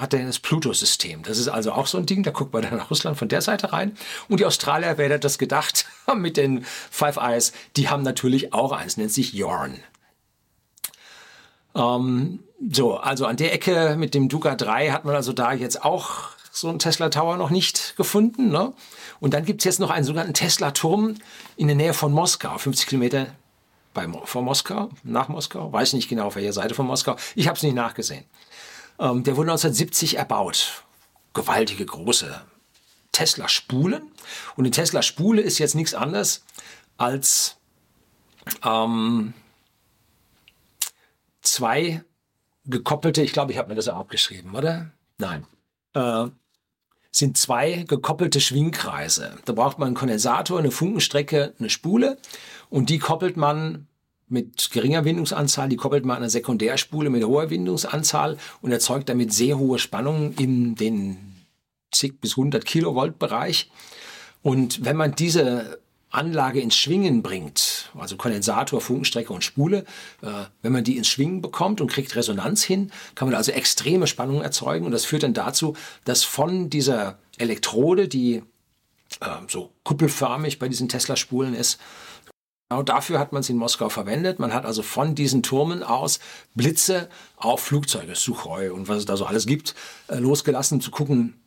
hat 0.00 0.12
dann 0.12 0.26
das 0.26 0.38
Pluto-System. 0.38 1.24
Das 1.24 1.36
ist 1.38 1.48
also 1.48 1.72
auch 1.72 1.88
so 1.88 1.98
ein 1.98 2.06
Ding, 2.06 2.22
da 2.22 2.30
guckt 2.30 2.52
man 2.52 2.62
dann 2.62 2.76
nach 2.76 2.90
Russland 2.90 3.18
von 3.18 3.28
der 3.28 3.42
Seite 3.42 3.72
rein. 3.72 3.96
Und 4.28 4.38
die 4.38 4.44
Australier, 4.44 4.98
wer 4.98 5.06
hätte 5.06 5.18
das 5.18 5.38
gedacht, 5.38 5.86
mit 6.14 6.36
den 6.36 6.64
Five 6.64 7.16
Eyes, 7.16 7.52
die 7.76 7.88
haben 7.88 8.04
natürlich 8.04 8.52
auch 8.52 8.70
eins, 8.70 8.96
nennt 8.96 9.12
sich 9.12 9.32
Yorn. 9.32 9.78
Ähm, 11.74 12.44
so, 12.70 12.98
also 12.98 13.26
an 13.26 13.36
der 13.36 13.52
Ecke 13.52 13.96
mit 13.98 14.14
dem 14.14 14.28
Duga 14.28 14.54
3 14.54 14.90
hat 14.90 15.04
man 15.04 15.16
also 15.16 15.32
da 15.32 15.52
jetzt 15.52 15.84
auch 15.84 16.37
so 16.60 16.68
einen 16.68 16.78
Tesla 16.78 17.08
Tower 17.08 17.36
noch 17.36 17.50
nicht 17.50 17.96
gefunden. 17.96 18.50
Ne? 18.50 18.72
Und 19.20 19.34
dann 19.34 19.44
gibt 19.44 19.60
es 19.60 19.64
jetzt 19.64 19.80
noch 19.80 19.90
einen 19.90 20.04
sogenannten 20.04 20.34
Tesla 20.34 20.70
Turm 20.72 21.14
in 21.56 21.66
der 21.66 21.76
Nähe 21.76 21.94
von 21.94 22.12
Moskau, 22.12 22.58
50 22.58 22.86
Kilometer 22.86 23.26
bei, 23.94 24.08
von 24.24 24.44
Moskau, 24.44 24.90
nach 25.02 25.28
Moskau, 25.28 25.72
weiß 25.72 25.92
nicht 25.94 26.08
genau 26.08 26.26
auf 26.26 26.36
welcher 26.36 26.52
Seite 26.52 26.74
von 26.74 26.86
Moskau. 26.86 27.16
Ich 27.34 27.48
habe 27.48 27.56
es 27.56 27.62
nicht 27.62 27.74
nachgesehen. 27.74 28.24
Ähm, 28.98 29.24
der 29.24 29.36
wurde 29.36 29.50
1970 29.50 30.18
erbaut. 30.18 30.84
Gewaltige, 31.34 31.86
große 31.86 32.40
Tesla-Spulen. 33.12 34.02
Und 34.56 34.64
die 34.64 34.70
Tesla-Spule 34.70 35.40
ist 35.40 35.58
jetzt 35.58 35.74
nichts 35.74 35.94
anderes 35.94 36.44
als 36.96 37.56
ähm, 38.64 39.34
zwei 41.42 42.02
gekoppelte, 42.64 43.22
ich 43.22 43.32
glaube, 43.32 43.52
ich 43.52 43.58
habe 43.58 43.68
mir 43.68 43.74
das 43.74 43.88
auch 43.88 43.96
abgeschrieben, 43.96 44.54
oder? 44.54 44.90
Nein. 45.18 45.46
Äh, 45.94 46.26
sind 47.10 47.36
zwei 47.36 47.84
gekoppelte 47.88 48.40
Schwingkreise. 48.40 49.38
Da 49.44 49.52
braucht 49.52 49.78
man 49.78 49.88
einen 49.88 49.96
Kondensator, 49.96 50.58
eine 50.58 50.70
Funkenstrecke, 50.70 51.54
eine 51.58 51.70
Spule 51.70 52.18
und 52.70 52.90
die 52.90 52.98
koppelt 52.98 53.36
man 53.36 53.86
mit 54.28 54.70
geringer 54.70 55.04
Windungsanzahl, 55.04 55.68
die 55.68 55.76
koppelt 55.76 56.04
man 56.04 56.18
an 56.18 56.22
eine 56.22 56.30
Sekundärspule 56.30 57.08
mit 57.08 57.24
hoher 57.24 57.50
Windungsanzahl 57.50 58.36
und 58.60 58.72
erzeugt 58.72 59.08
damit 59.08 59.32
sehr 59.32 59.58
hohe 59.58 59.78
Spannungen 59.78 60.34
in 60.34 60.74
den 60.74 61.16
zig 61.90 62.20
bis 62.20 62.32
100 62.32 62.64
Kilovolt 62.64 63.18
Bereich. 63.18 63.70
Und 64.42 64.84
wenn 64.84 64.96
man 64.96 65.14
diese 65.14 65.80
Anlage 66.10 66.60
ins 66.60 66.76
Schwingen 66.76 67.22
bringt, 67.22 67.90
also 67.98 68.16
Kondensator, 68.16 68.80
Funkenstrecke 68.80 69.32
und 69.32 69.44
Spule, 69.44 69.84
äh, 70.22 70.44
wenn 70.62 70.72
man 70.72 70.84
die 70.84 70.96
ins 70.96 71.08
Schwingen 71.08 71.42
bekommt 71.42 71.80
und 71.80 71.90
kriegt 71.90 72.16
Resonanz 72.16 72.62
hin, 72.62 72.90
kann 73.14 73.28
man 73.28 73.34
also 73.34 73.52
extreme 73.52 74.06
Spannungen 74.06 74.42
erzeugen 74.42 74.86
und 74.86 74.92
das 74.92 75.04
führt 75.04 75.22
dann 75.22 75.34
dazu, 75.34 75.76
dass 76.04 76.24
von 76.24 76.70
dieser 76.70 77.18
Elektrode, 77.36 78.08
die 78.08 78.42
äh, 79.20 79.26
so 79.48 79.72
kuppelförmig 79.84 80.58
bei 80.58 80.68
diesen 80.68 80.88
Tesla-Spulen 80.88 81.54
ist, 81.54 81.78
Genau 82.70 82.82
dafür 82.82 83.18
hat 83.18 83.32
man 83.32 83.40
es 83.40 83.48
in 83.48 83.56
Moskau 83.56 83.88
verwendet. 83.88 84.40
Man 84.40 84.52
hat 84.52 84.66
also 84.66 84.82
von 84.82 85.14
diesen 85.14 85.42
Turmen 85.42 85.82
aus 85.82 86.20
Blitze 86.54 87.08
auf 87.38 87.62
Flugzeuge, 87.62 88.14
Suchoi 88.14 88.68
und 88.68 88.88
was 88.88 88.98
es 88.98 89.04
da 89.06 89.16
so 89.16 89.24
alles 89.24 89.46
gibt, 89.46 89.74
äh, 90.08 90.16
losgelassen, 90.16 90.74
um 90.74 90.80
zu 90.82 90.90
gucken, 90.90 91.40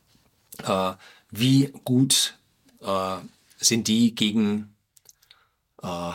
wie 1.32 1.72
gut 1.86 2.38
sind 3.62 3.88
die 3.88 4.14
gegen, 4.14 4.76
äh, 5.82 6.12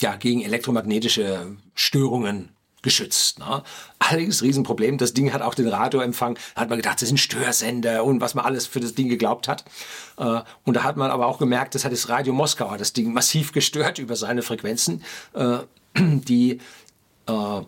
ja, 0.00 0.16
gegen 0.18 0.42
elektromagnetische 0.42 1.56
Störungen 1.74 2.50
geschützt. 2.82 3.38
Ne? 3.40 3.62
Allerdings 3.98 4.42
Riesenproblem, 4.42 4.98
das 4.98 5.14
Ding 5.14 5.32
hat 5.32 5.42
auch 5.42 5.54
den 5.54 5.66
Radioempfang. 5.66 6.38
Da 6.54 6.60
hat 6.60 6.68
man 6.68 6.78
gedacht, 6.78 7.00
das 7.00 7.08
sind 7.08 7.18
Störsender 7.18 8.04
und 8.04 8.20
was 8.20 8.34
man 8.34 8.44
alles 8.44 8.66
für 8.66 8.80
das 8.80 8.94
Ding 8.94 9.08
geglaubt 9.08 9.48
hat. 9.48 9.64
Äh, 10.18 10.42
und 10.64 10.74
da 10.74 10.84
hat 10.84 10.96
man 10.96 11.10
aber 11.10 11.26
auch 11.26 11.38
gemerkt, 11.38 11.74
das 11.74 11.84
hat 11.84 11.92
das 11.92 12.08
Radio 12.08 12.32
Moskau 12.32 12.76
das 12.76 12.92
Ding 12.92 13.12
massiv 13.12 13.52
gestört 13.52 13.98
über 13.98 14.14
seine 14.14 14.42
Frequenzen, 14.42 15.02
äh, 15.32 15.58
die 15.96 16.60
äh, 17.26 17.60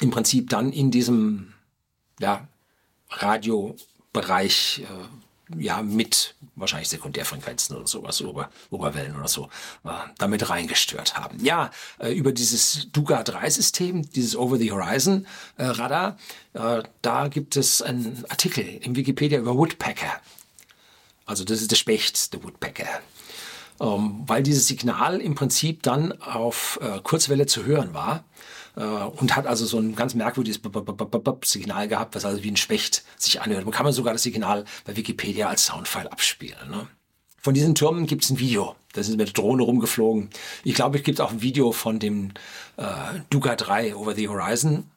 im 0.00 0.10
Prinzip 0.10 0.50
dann 0.50 0.72
in 0.72 0.90
diesem 0.90 1.54
ja, 2.20 2.46
Radiobereich 3.10 4.84
ja, 5.56 5.82
mit 5.82 6.34
wahrscheinlich 6.56 6.88
Sekundärfrequenzen 6.88 7.76
oder 7.76 7.86
sowas, 7.86 8.20
Ober, 8.22 8.50
Oberwellen 8.70 9.16
oder 9.16 9.28
so, 9.28 9.48
äh, 9.84 9.90
damit 10.18 10.48
reingestört 10.50 11.16
haben. 11.16 11.42
Ja, 11.44 11.70
äh, 11.98 12.12
über 12.12 12.32
dieses 12.32 12.88
Duga 12.92 13.22
3 13.22 13.48
System, 13.50 14.10
dieses 14.10 14.36
Over 14.36 14.58
the 14.58 14.72
Horizon 14.72 15.26
äh, 15.56 15.64
äh, 15.68 16.82
da 17.02 17.28
gibt 17.28 17.56
es 17.56 17.82
einen 17.82 18.24
Artikel 18.28 18.64
im 18.82 18.96
Wikipedia 18.96 19.38
über 19.38 19.56
Woodpecker. 19.56 20.20
Also 21.26 21.44
das 21.44 21.60
ist 21.60 21.70
der 21.70 21.76
Specht, 21.76 22.32
der 22.32 22.42
Woodpecker. 22.42 22.88
Ähm, 23.80 24.24
weil 24.26 24.42
dieses 24.42 24.66
Signal 24.66 25.20
im 25.20 25.34
Prinzip 25.34 25.82
dann 25.82 26.20
auf 26.20 26.80
äh, 26.82 27.00
Kurzwelle 27.00 27.46
zu 27.46 27.64
hören 27.64 27.94
war 27.94 28.24
und 28.74 29.34
hat 29.34 29.46
also 29.46 29.66
so 29.66 29.78
ein 29.78 29.96
ganz 29.96 30.14
merkwürdiges 30.14 30.60
Signal 31.44 31.88
gehabt, 31.88 32.14
was 32.14 32.24
also 32.24 32.42
wie 32.44 32.50
ein 32.50 32.56
Specht 32.56 33.04
sich 33.16 33.40
anhört. 33.40 33.64
Man 33.64 33.72
kann 33.72 33.84
man 33.84 33.92
sogar 33.92 34.12
das 34.12 34.22
Signal 34.22 34.64
bei 34.84 34.96
Wikipedia 34.96 35.48
als 35.48 35.66
Soundfile 35.66 36.12
abspielen. 36.12 36.70
Ne? 36.70 36.86
Von 37.40 37.54
diesen 37.54 37.74
Türmen 37.74 38.06
gibt 38.06 38.24
es 38.24 38.30
ein 38.30 38.38
Video. 38.38 38.76
Da 38.92 39.02
sind 39.02 39.16
mit 39.16 39.28
der 39.28 39.34
Drohne 39.34 39.62
rumgeflogen. 39.62 40.30
Ich 40.64 40.74
glaube, 40.74 40.98
es 40.98 41.04
gibt 41.04 41.20
auch 41.20 41.30
ein 41.30 41.40
Video 41.40 41.72
von 41.72 41.98
dem 41.98 42.32
äh, 42.76 42.84
Duga 43.30 43.54
3 43.54 43.94
Over 43.94 44.14
the 44.14 44.28
Horizon 44.28 44.90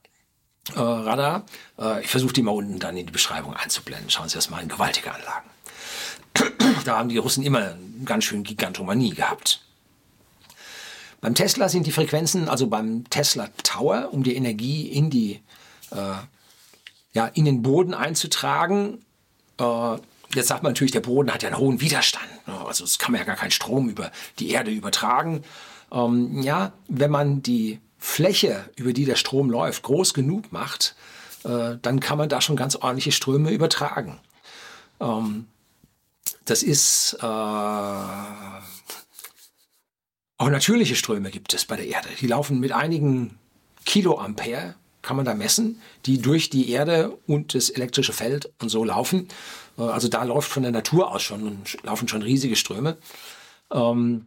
äh, 0.75 0.79
Radar. 0.79 1.45
Äh, 1.79 2.01
ich 2.01 2.07
versuche 2.07 2.34
die 2.34 2.41
mal 2.41 2.51
unten 2.51 2.79
dann 2.79 2.97
in 2.97 3.05
die 3.05 3.12
Beschreibung 3.12 3.53
einzublenden. 3.53 4.10
Schauen 4.10 4.27
Sie 4.27 4.36
das 4.36 4.49
mal 4.49 4.62
in 4.62 4.69
gewaltige 4.69 5.13
Anlagen. 5.13 5.49
da 6.86 6.97
haben 6.97 7.10
die 7.10 7.17
Russen 7.17 7.43
immer 7.43 7.75
ganz 8.05 8.25
schön 8.25 8.43
Gigantomanie 8.43 9.12
gehabt. 9.12 9.62
Beim 11.21 11.36
Tesla 11.36 11.69
sind 11.69 11.86
die 11.86 11.91
Frequenzen, 11.91 12.49
also 12.49 12.67
beim 12.67 13.07
Tesla 13.10 13.47
Tower, 13.63 14.10
um 14.12 14.23
die 14.23 14.36
Energie 14.36 14.88
in 14.88 15.10
die 15.10 15.39
äh, 15.91 16.15
ja, 17.13 17.27
in 17.27 17.45
den 17.45 17.62
Boden 17.62 17.93
einzutragen. 17.93 18.99
Äh, 19.60 19.95
jetzt 20.34 20.47
sagt 20.47 20.63
man 20.63 20.71
natürlich, 20.71 20.91
der 20.91 21.01
Boden 21.01 21.31
hat 21.31 21.43
ja 21.43 21.49
einen 21.49 21.60
hohen 21.60 21.81
Widerstand. 21.81 22.25
Also 22.65 22.84
es 22.84 22.99
kann 22.99 23.12
man 23.12 23.19
ja 23.19 23.25
gar 23.25 23.36
keinen 23.36 23.51
Strom 23.51 23.89
über 23.89 24.12
die 24.39 24.49
Erde 24.49 24.71
übertragen. 24.71 25.43
Ähm, 25.91 26.41
ja, 26.41 26.73
wenn 26.88 27.12
man 27.12 27.43
die 27.43 27.79
Fläche, 27.97 28.69
über 28.75 28.93
die 28.93 29.05
der 29.05 29.15
Strom 29.15 29.49
läuft, 29.49 29.84
groß 29.84 30.13
genug 30.13 30.51
macht, 30.51 30.95
äh, 31.43 31.77
dann 31.81 31.99
kann 31.99 32.17
man 32.17 32.29
da 32.29 32.41
schon 32.41 32.55
ganz 32.55 32.75
ordentliche 32.75 33.12
Ströme 33.12 33.51
übertragen. 33.51 34.19
Ähm, 34.99 35.47
das 36.45 36.63
ist 36.63 37.17
äh, 37.21 37.25
auch 40.41 40.49
natürliche 40.49 40.95
Ströme 40.95 41.30
gibt 41.30 41.54
es 41.54 41.65
bei 41.65 41.75
der 41.75 41.86
Erde. 41.86 42.10
Die 42.19 42.25
laufen 42.25 42.60
mit 42.60 42.71
einigen 42.71 43.38
Kiloampere, 43.86 44.73
kann 45.04 45.15
man 45.15 45.23
da 45.23 45.36
messen, 45.36 45.80
die 46.08 46.19
durch 46.19 46.49
die 46.49 46.71
Erde 46.71 47.15
und 47.27 47.54
das 47.54 47.69
elektrische 47.69 48.12
Feld 48.12 48.51
und 48.60 48.69
so 48.69 48.84
laufen. 48.84 49.27
Äh, 49.77 49.84
also 49.84 50.08
da 50.08 50.23
läuft 50.23 50.49
von 50.49 50.63
der 50.63 50.71
Natur 50.71 51.12
aus 51.12 51.21
schon, 51.21 51.60
laufen 51.84 52.08
schon 52.08 52.23
riesige 52.23 52.56
Ströme. 52.56 52.97
Ähm, 53.71 54.25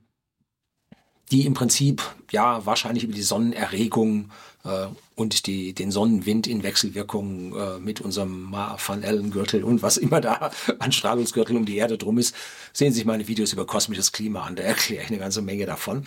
die 1.33 1.47
im 1.47 1.55
Prinzip 1.55 2.03
ja 2.31 2.65
wahrscheinlich 2.65 3.03
über 3.03 3.15
die 3.15 3.23
Sonnenerregung 3.23 4.31
äh, 4.65 4.87
und 5.17 5.47
die, 5.47 5.73
den 5.73 5.91
Sonnenwind 5.91 6.47
in 6.47 6.63
Wechselwirkung 6.63 7.57
äh, 7.57 7.79
mit 7.79 8.01
unserem 8.01 8.53
van 8.53 9.05
Allen 9.05 9.31
Gürtel 9.31 9.65
und 9.65 9.83
was 9.83 9.97
immer 9.97 10.21
da 10.21 10.51
an 10.79 10.93
Strahlungsgürtel 10.93 11.57
um 11.57 11.65
die 11.65 11.77
Erde 11.77 11.99
drum 11.99 12.19
ist, 12.19 12.35
sehen 12.73 12.93
Sie 12.93 12.99
sich 12.99 13.05
meine 13.05 13.29
Videos 13.29 13.53
über 13.53 13.67
kosmisches 13.67 14.13
Klima 14.13 14.43
an, 14.43 14.57
da 14.57 14.63
erkläre 14.63 15.03
ich 15.03 15.09
eine 15.09 15.19
ganze 15.19 15.43
Menge 15.43 15.67
davon. 15.67 16.05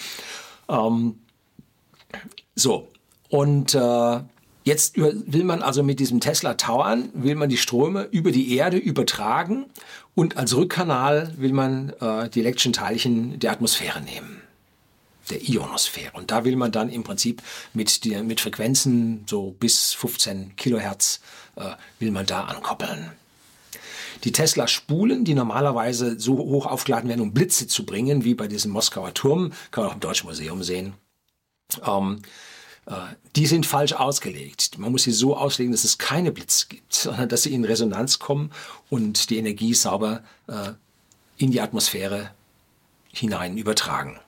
Ähm, 0.70 1.16
so, 2.56 2.90
und 3.30 3.76
äh, 3.76 4.20
Jetzt 4.64 4.98
will 4.98 5.46
man 5.46 5.62
also 5.62 5.82
mit 5.82 6.02
diesem 6.02 6.20
Tesla 6.20 6.56
Towern, 6.56 7.08
will 7.14 7.36
man 7.36 7.48
die 7.48 7.56
Ströme 7.56 8.04
über 8.12 8.32
die 8.32 8.54
Erde 8.54 8.76
übertragen 8.76 9.68
und 10.14 10.36
als 10.36 10.58
Rückkanal 10.58 11.34
will 11.38 11.54
man 11.54 11.94
äh, 12.02 12.30
die 12.30 12.42
elektrischen 12.42 12.74
Teilchen 12.74 13.40
der 13.40 13.54
Atmosphäre 13.54 14.02
nehmen 14.02 14.42
der 15.30 15.48
Ionosphäre. 15.48 16.12
Und 16.14 16.32
da 16.32 16.46
will 16.46 16.56
man 16.56 16.72
dann 16.72 16.90
im 16.90 17.04
Prinzip 17.04 17.42
mit, 17.74 18.04
die, 18.04 18.16
mit 18.24 18.42
Frequenzen 18.42 19.26
so 19.28 19.56
bis 19.60 19.94
15 19.94 20.56
Kilohertz 20.56 21.20
äh, 21.56 21.72
will 22.00 22.12
man 22.12 22.26
da 22.26 22.46
ankoppeln. 22.46 23.12
die 24.24 24.32
Tesla-Spulen, 24.32 25.26
die 25.26 25.36
normalerweise 25.36 26.20
so 26.20 26.38
hoch 26.38 26.66
aufgeladen 26.66 27.10
werden, 27.10 27.22
um 27.22 27.34
Blitze 27.34 27.68
zu 27.68 27.86
bringen, 27.86 28.24
wie 28.24 28.34
bei 28.34 28.48
diesem 28.48 28.72
Moskauer 28.72 29.14
Turm, 29.14 29.52
kann 29.72 29.84
man 29.84 29.92
auch 29.92 29.96
im 29.96 30.00
Deutschen 30.00 30.28
Museum 30.28 30.64
sehen. 30.64 30.94
Ähm, 31.86 32.22
äh, 32.88 32.94
die 33.36 33.46
sind 33.46 33.66
falsch 33.66 33.94
ausgelegt. 33.94 34.78
Man 34.78 34.92
muss 34.92 35.04
sie 35.04 35.12
so 35.12 35.38
auslegen, 35.38 35.72
dass 35.72 35.84
es 35.84 35.98
keine 35.98 36.32
Blitze 36.32 36.68
gibt, 36.70 36.94
sondern 36.94 37.30
dass 37.30 37.44
sie 37.44 37.54
in 37.54 37.66
Resonanz 37.66 38.20
kommen 38.20 38.52
und 38.90 39.30
die 39.30 39.38
Energie 39.38 39.74
sauber 39.74 40.24
äh, 40.48 40.72
in 41.38 41.52
die 41.52 41.62
Atmosphäre 41.62 42.32
hinein 43.12 43.58
übertragen. 43.58 44.20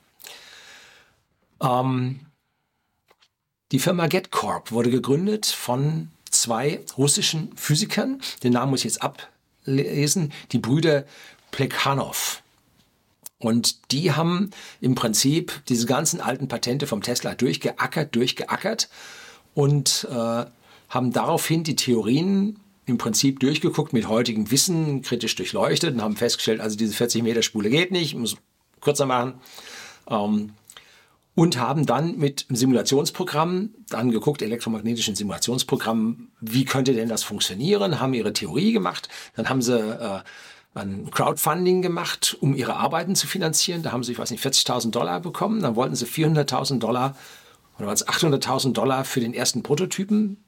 Ähm, 1.62 2.22
die 3.72 3.80
Firma 3.80 4.08
GetCorp 4.08 4.72
wurde 4.72 4.89
gegründet 4.89 5.45
von 5.45 6.10
zwei 6.30 6.82
russischen 6.98 7.56
Physikern. 7.56 8.22
Den 8.43 8.54
Namen 8.54 8.72
muss 8.72 8.82
ich 8.82 8.86
jetzt 8.86 9.04
ablesen. 9.04 10.32
Die 10.52 10.60
Brüder 10.60 11.06
Plekhanov. 11.52 12.41
Und 13.39 13.91
die 13.91 14.12
haben 14.12 14.52
im 14.82 14.95
Prinzip 14.95 15.62
diese 15.69 15.86
ganzen 15.86 16.19
alten 16.19 16.48
Patente 16.48 16.88
vom 16.88 17.02
Tesla 17.02 17.36
durchgeackert, 17.36 18.13
durchgeackert 18.13 18.89
und 19.54 20.08
äh, 20.12 20.45
haben 20.89 21.13
daraufhin 21.13 21.63
die 21.63 21.76
Theorien 21.76 22.60
im 22.86 22.98
Prinzip 22.98 23.39
durchgeguckt 23.39 23.93
mit 23.93 24.10
heutigem 24.10 24.52
Wissen, 24.52 25.04
kritisch 25.04 25.36
durchleuchtet 25.36 25.93
und 25.93 26.02
haben 26.02 26.17
festgestellt, 26.17 26.60
also 26.60 26.76
diese 26.76 26.93
40 26.93 27.24
Meter 27.24 27.41
Spule 27.41 27.69
geht 27.69 27.91
nicht, 27.91 28.15
muss 28.15 28.36
kürzer 28.82 29.06
machen. 29.06 29.36
Ähm, 30.10 30.52
und 31.39 31.58
haben 31.58 31.86
dann 31.86 32.17
mit 32.17 32.47
einem 32.49 32.58
Simulationsprogramm 32.58 33.69
dann 33.88 34.12
geguckt, 34.12 34.41
elektromagnetischen 34.41 35.15
Simulationsprogramm, 35.15 36.28
wie 36.41 36.65
könnte 36.65 36.93
denn 36.93 37.08
das 37.08 37.23
funktionieren, 37.23 38.02
haben 38.02 38.13
ihre 38.13 38.34
Theorie 38.34 38.73
gemacht, 38.73 39.08
dann 39.38 39.47
haben 39.47 39.62
sie 39.62 39.80
äh, 39.80 40.19
ein 40.73 41.10
Crowdfunding 41.10 41.82
gemacht, 41.82 42.36
um 42.41 42.58
ihre 42.58 42.75
Arbeiten 42.75 43.15
zu 43.15 43.25
finanzieren. 43.25 43.84
Da 43.84 43.93
haben 43.93 44.04
sie, 44.04 44.12
ich 44.12 44.19
weiß 44.19 44.32
nicht, 44.32 44.45
40.000 44.45 44.91
Dollar 44.91 45.21
bekommen. 45.21 45.62
Dann 45.62 45.78
wollten 45.78 45.95
sie 45.95 46.06
400.000 46.06 46.80
Dollar 46.80 47.15
oder 47.78 47.88
waren 47.88 47.95
es 47.95 48.06
800.000 48.06 48.73
Dollar 48.73 49.06
für 49.06 49.21
den 49.21 49.34
ersten 49.34 49.63
Prototypen 49.63 50.43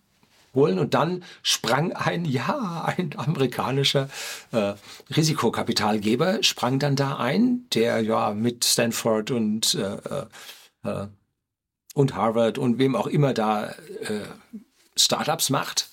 holen 0.53 0.77
und 0.77 0.93
dann 0.93 1.23
sprang 1.41 1.93
ein, 1.93 2.25
ja, 2.25 2.83
ein 2.97 3.11
amerikanischer 3.15 4.09
äh, 4.51 4.73
Risikokapitalgeber 5.15 6.43
sprang 6.43 6.79
dann 6.79 6.97
da 6.97 7.15
ein, 7.15 7.65
der 7.73 8.01
ja 8.01 8.33
mit 8.33 8.65
Stanford 8.65 9.31
und, 9.31 9.75
äh, 9.75 10.25
äh, 10.83 11.07
und 11.93 12.15
Harvard 12.15 12.57
und 12.57 12.77
wem 12.77 12.95
auch 12.95 13.07
immer 13.07 13.33
da 13.33 13.69
äh, 13.69 14.25
Startups 14.95 15.49
macht 15.49 15.91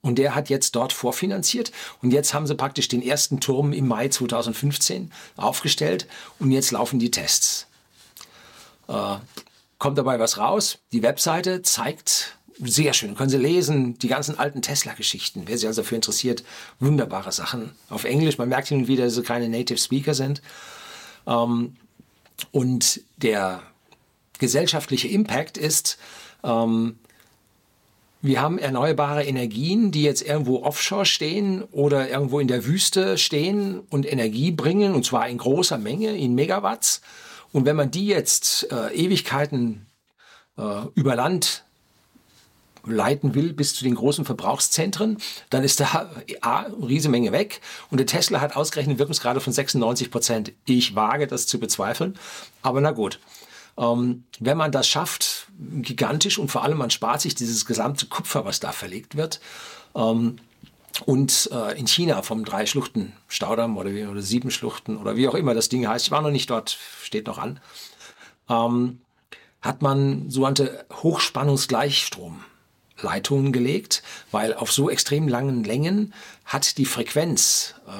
und 0.00 0.16
der 0.18 0.34
hat 0.34 0.48
jetzt 0.48 0.76
dort 0.76 0.92
vorfinanziert. 0.92 1.72
Und 2.02 2.12
jetzt 2.12 2.32
haben 2.32 2.46
sie 2.46 2.54
praktisch 2.54 2.88
den 2.88 3.02
ersten 3.02 3.40
Turm 3.40 3.72
im 3.72 3.88
Mai 3.88 4.08
2015 4.08 5.12
aufgestellt. 5.36 6.06
Und 6.38 6.52
jetzt 6.52 6.70
laufen 6.70 6.98
die 6.98 7.10
Tests. 7.10 7.66
Äh, 8.86 9.16
kommt 9.78 9.98
dabei 9.98 10.20
was 10.20 10.38
raus? 10.38 10.78
Die 10.92 11.02
Webseite 11.02 11.62
zeigt 11.62 12.38
sehr 12.60 12.92
schön. 12.92 13.14
Können 13.16 13.30
Sie 13.30 13.38
lesen, 13.38 13.98
die 13.98 14.08
ganzen 14.08 14.38
alten 14.38 14.62
Tesla-Geschichten. 14.62 15.42
Wer 15.46 15.58
sich 15.58 15.68
also 15.68 15.82
dafür 15.82 15.96
interessiert, 15.96 16.42
wunderbare 16.80 17.30
Sachen. 17.30 17.72
Auf 17.88 18.04
Englisch, 18.04 18.38
man 18.38 18.48
merkt 18.48 18.68
hin 18.68 18.78
und 18.78 18.88
wieder, 18.88 19.04
dass 19.04 19.14
sie 19.14 19.22
keine 19.22 19.48
Native 19.48 19.78
Speaker 19.78 20.14
sind. 20.14 20.42
Ähm, 21.26 21.76
und 22.50 23.00
der 23.16 23.62
gesellschaftliche 24.38 25.08
Impact 25.08 25.58
ist, 25.58 25.98
ähm, 26.44 26.98
wir 28.20 28.40
haben 28.40 28.58
erneuerbare 28.58 29.24
Energien, 29.24 29.92
die 29.92 30.02
jetzt 30.02 30.22
irgendwo 30.22 30.64
offshore 30.64 31.06
stehen 31.06 31.62
oder 31.70 32.10
irgendwo 32.10 32.40
in 32.40 32.48
der 32.48 32.66
Wüste 32.66 33.16
stehen 33.16 33.78
und 33.90 34.10
Energie 34.10 34.50
bringen, 34.50 34.94
und 34.94 35.04
zwar 35.04 35.28
in 35.28 35.38
großer 35.38 35.78
Menge, 35.78 36.16
in 36.16 36.34
Megawatts. 36.34 37.00
Und 37.52 37.64
wenn 37.64 37.76
man 37.76 37.92
die 37.92 38.06
jetzt 38.06 38.72
äh, 38.72 38.92
Ewigkeiten 38.92 39.86
äh, 40.56 40.82
über 40.94 41.14
Land 41.14 41.64
leiten 42.84 43.34
will 43.34 43.52
bis 43.52 43.74
zu 43.74 43.84
den 43.84 43.94
großen 43.94 44.24
Verbrauchszentren, 44.24 45.18
dann 45.50 45.62
ist 45.62 45.78
da 45.78 46.10
A, 46.40 46.64
eine 46.64 46.88
riesige 46.88 47.10
Menge 47.10 47.30
weg. 47.30 47.60
Und 47.90 47.98
der 47.98 48.06
Tesla 48.06 48.40
hat 48.40 48.56
ausgerechnet 48.56 48.98
Wirkungsgrade 48.98 49.40
von 49.40 49.52
96 49.52 50.10
Prozent. 50.10 50.52
Ich 50.64 50.96
wage 50.96 51.26
das 51.26 51.46
zu 51.46 51.60
bezweifeln. 51.60 52.18
Aber 52.62 52.80
na 52.80 52.90
gut. 52.90 53.20
Ähm, 53.78 54.24
wenn 54.40 54.56
man 54.56 54.72
das 54.72 54.88
schafft, 54.88 55.46
gigantisch 55.58 56.38
und 56.38 56.50
vor 56.50 56.64
allem 56.64 56.78
man 56.78 56.90
spart 56.90 57.20
sich 57.20 57.34
dieses 57.34 57.64
gesamte 57.64 58.06
Kupfer, 58.06 58.44
was 58.44 58.60
da 58.60 58.72
verlegt 58.72 59.16
wird. 59.16 59.40
Ähm, 59.94 60.36
und 61.06 61.48
äh, 61.52 61.78
in 61.78 61.86
China 61.86 62.22
vom 62.22 62.44
drei 62.44 62.66
Schluchten 62.66 63.12
Staudamm 63.28 63.76
oder, 63.76 63.90
oder 64.10 64.22
sieben 64.22 64.50
Schluchten 64.50 64.96
oder 64.96 65.14
wie 65.16 65.28
auch 65.28 65.34
immer 65.34 65.54
das 65.54 65.68
Ding 65.68 65.86
heißt, 65.86 66.06
ich 66.06 66.10
war 66.10 66.22
noch 66.22 66.30
nicht 66.30 66.50
dort, 66.50 66.76
steht 67.02 67.28
noch 67.28 67.38
an, 67.38 67.60
ähm, 68.48 68.98
hat 69.60 69.80
man 69.80 70.28
sogenannte 70.28 70.84
Hochspannungsgleichstromleitungen 71.02 73.52
gelegt, 73.52 74.02
weil 74.32 74.54
auf 74.54 74.72
so 74.72 74.90
extrem 74.90 75.28
langen 75.28 75.62
Längen 75.62 76.14
hat 76.44 76.78
die 76.78 76.84
Frequenz 76.84 77.76
äh, 77.86 77.90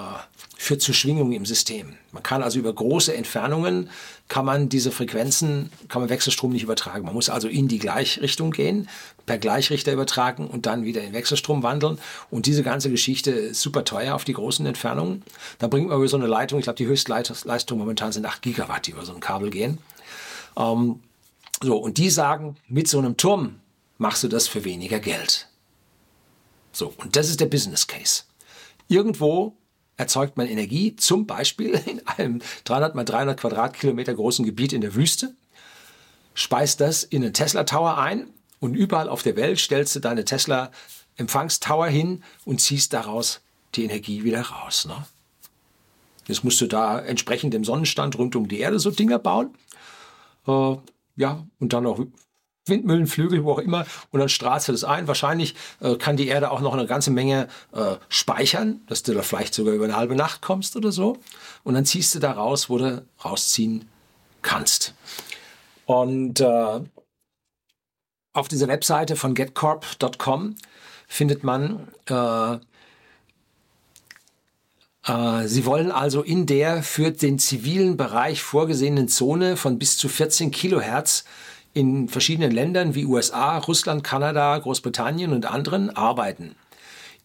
führt 0.56 0.82
zu 0.82 0.92
Schwingungen 0.92 1.32
im 1.32 1.46
System. 1.46 1.94
Man 2.10 2.24
kann 2.24 2.42
also 2.42 2.58
über 2.58 2.72
große 2.72 3.14
Entfernungen 3.14 3.90
kann 4.28 4.44
man 4.44 4.68
diese 4.68 4.90
Frequenzen, 4.90 5.70
kann 5.88 6.02
man 6.02 6.10
Wechselstrom 6.10 6.52
nicht 6.52 6.62
übertragen. 6.62 7.04
Man 7.04 7.14
muss 7.14 7.30
also 7.30 7.48
in 7.48 7.66
die 7.66 7.78
Gleichrichtung 7.78 8.50
gehen, 8.50 8.88
per 9.24 9.38
Gleichrichter 9.38 9.92
übertragen 9.92 10.46
und 10.46 10.66
dann 10.66 10.84
wieder 10.84 11.02
in 11.02 11.14
Wechselstrom 11.14 11.62
wandeln. 11.62 11.98
Und 12.30 12.46
diese 12.46 12.62
ganze 12.62 12.90
Geschichte 12.90 13.30
ist 13.30 13.62
super 13.62 13.84
teuer 13.84 14.14
auf 14.14 14.24
die 14.24 14.34
großen 14.34 14.64
Entfernungen. 14.66 15.22
Da 15.58 15.66
bringt 15.66 15.88
man 15.88 15.96
über 15.96 16.08
so 16.08 16.18
eine 16.18 16.26
Leitung, 16.26 16.58
ich 16.58 16.64
glaube, 16.64 16.76
die 16.76 16.86
Höchstleistung 16.86 17.78
momentan 17.78 18.12
sind 18.12 18.26
8 18.26 18.42
Gigawatt, 18.42 18.86
die 18.86 18.90
über 18.90 19.04
so 19.04 19.14
ein 19.14 19.20
Kabel 19.20 19.50
gehen. 19.50 19.78
Ähm, 20.56 21.00
so, 21.62 21.76
und 21.76 21.98
die 21.98 22.10
sagen, 22.10 22.56
mit 22.68 22.86
so 22.86 22.98
einem 22.98 23.16
Turm 23.16 23.60
machst 23.96 24.22
du 24.22 24.28
das 24.28 24.46
für 24.46 24.64
weniger 24.64 25.00
Geld. 25.00 25.48
So, 26.72 26.92
und 26.98 27.16
das 27.16 27.28
ist 27.28 27.40
der 27.40 27.46
Business 27.46 27.86
Case. 27.86 28.22
Irgendwo 28.88 29.56
erzeugt 29.98 30.38
man 30.38 30.46
Energie, 30.46 30.96
zum 30.96 31.26
Beispiel 31.26 31.74
in 31.86 32.06
einem 32.06 32.40
300 32.64 32.94
mal 32.94 33.04
300 33.04 33.38
Quadratkilometer 33.38 34.14
großen 34.14 34.46
Gebiet 34.46 34.72
in 34.72 34.80
der 34.80 34.94
Wüste, 34.94 35.34
speist 36.32 36.80
das 36.80 37.04
in 37.04 37.22
einen 37.22 37.34
Tesla 37.34 37.64
Tower 37.64 37.98
ein 37.98 38.30
und 38.60 38.74
überall 38.74 39.10
auf 39.10 39.22
der 39.22 39.36
Welt 39.36 39.58
stellst 39.58 39.94
du 39.96 40.00
deine 40.00 40.24
Tesla 40.24 40.70
Empfangstower 41.16 41.88
hin 41.88 42.22
und 42.44 42.60
ziehst 42.60 42.92
daraus 42.92 43.40
die 43.74 43.84
Energie 43.84 44.24
wieder 44.24 44.40
raus. 44.40 44.86
Ne? 44.86 45.04
Jetzt 46.28 46.44
musst 46.44 46.60
du 46.60 46.66
da 46.66 47.00
entsprechend 47.00 47.54
dem 47.54 47.64
Sonnenstand 47.64 48.16
rund 48.18 48.36
um 48.36 48.48
die 48.48 48.60
Erde 48.60 48.78
so 48.78 48.90
Dinger 48.90 49.18
bauen. 49.18 49.54
Äh, 50.46 50.76
ja, 51.16 51.44
und 51.58 51.72
dann 51.72 51.86
auch 51.86 51.98
Windmühlen, 52.68 53.06
Flügel, 53.06 53.44
wo 53.44 53.52
auch 53.52 53.58
immer, 53.58 53.86
und 54.10 54.20
dann 54.20 54.28
strahlst 54.28 54.68
du 54.68 54.72
das 54.72 54.84
ein. 54.84 55.08
Wahrscheinlich 55.08 55.54
äh, 55.80 55.96
kann 55.96 56.16
die 56.16 56.28
Erde 56.28 56.50
auch 56.50 56.60
noch 56.60 56.74
eine 56.74 56.86
ganze 56.86 57.10
Menge 57.10 57.48
äh, 57.72 57.96
speichern, 58.08 58.80
dass 58.86 59.02
du 59.02 59.14
da 59.14 59.22
vielleicht 59.22 59.54
sogar 59.54 59.74
über 59.74 59.84
eine 59.84 59.96
halbe 59.96 60.14
Nacht 60.14 60.42
kommst 60.42 60.76
oder 60.76 60.92
so. 60.92 61.18
Und 61.64 61.74
dann 61.74 61.84
ziehst 61.84 62.14
du 62.14 62.18
da 62.18 62.32
raus, 62.32 62.70
wo 62.70 62.78
du 62.78 63.04
rausziehen 63.24 63.86
kannst. 64.42 64.94
Und 65.86 66.40
äh, 66.40 66.80
auf 68.32 68.48
dieser 68.48 68.68
Webseite 68.68 69.16
von 69.16 69.34
getcorp.com 69.34 70.56
findet 71.06 71.42
man 71.44 71.88
äh, 72.06 72.58
äh, 75.08 75.48
Sie 75.48 75.64
wollen 75.64 75.90
also 75.90 76.22
in 76.22 76.46
der 76.46 76.82
für 76.82 77.10
den 77.10 77.38
zivilen 77.38 77.96
Bereich 77.96 78.42
vorgesehenen 78.42 79.08
Zone 79.08 79.56
von 79.56 79.78
bis 79.78 79.96
zu 79.96 80.08
14 80.08 80.50
Kilohertz 80.50 81.24
in 81.74 82.08
verschiedenen 82.08 82.50
Ländern 82.50 82.94
wie 82.94 83.04
USA, 83.04 83.58
Russland, 83.58 84.04
Kanada, 84.04 84.58
Großbritannien 84.58 85.32
und 85.32 85.46
anderen 85.46 85.90
arbeiten. 85.90 86.54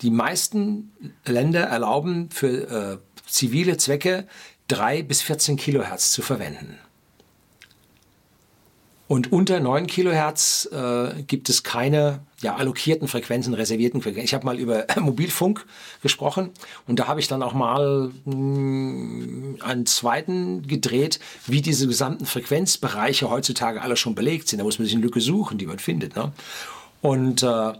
Die 0.01 0.09
meisten 0.09 0.91
Länder 1.25 1.61
erlauben 1.61 2.29
für 2.29 2.47
äh, 2.47 2.97
zivile 3.27 3.77
Zwecke 3.77 4.27
3 4.67 5.03
bis 5.03 5.21
14 5.21 5.57
Kilohertz 5.57 6.11
zu 6.11 6.21
verwenden. 6.21 6.77
Und 9.07 9.31
unter 9.31 9.59
9 9.59 9.85
Kilohertz 9.87 10.67
äh, 10.71 11.23
gibt 11.23 11.49
es 11.49 11.63
keine 11.63 12.21
ja, 12.41 12.55
allokierten 12.55 13.07
Frequenzen, 13.07 13.53
reservierten 13.53 14.01
Frequenzen. 14.01 14.25
Ich 14.25 14.33
habe 14.33 14.45
mal 14.45 14.57
über 14.57 14.85
Mobilfunk 14.99 15.65
gesprochen 16.01 16.51
und 16.87 16.99
da 16.99 17.07
habe 17.07 17.19
ich 17.19 17.27
dann 17.27 17.43
auch 17.43 17.53
mal 17.53 18.11
mh, 18.25 18.33
hm, 18.33 19.57
einen 19.61 19.85
zweiten 19.85 20.67
gedreht, 20.67 21.19
wie 21.45 21.61
diese 21.61 21.87
gesamten 21.87 22.25
Frequenzbereiche 22.25 23.29
heutzutage 23.29 23.81
alle 23.81 23.97
schon 23.97 24.15
belegt 24.15 24.47
sind. 24.47 24.59
Da 24.59 24.63
muss 24.63 24.79
man 24.79 24.85
sich 24.85 24.95
eine 24.95 25.03
Lücke 25.03 25.21
suchen, 25.21 25.57
die 25.57 25.67
man 25.67 25.79
findet. 25.79 26.15
Ne? 26.15 26.31
Und 27.01 27.43
äh, 27.43 27.73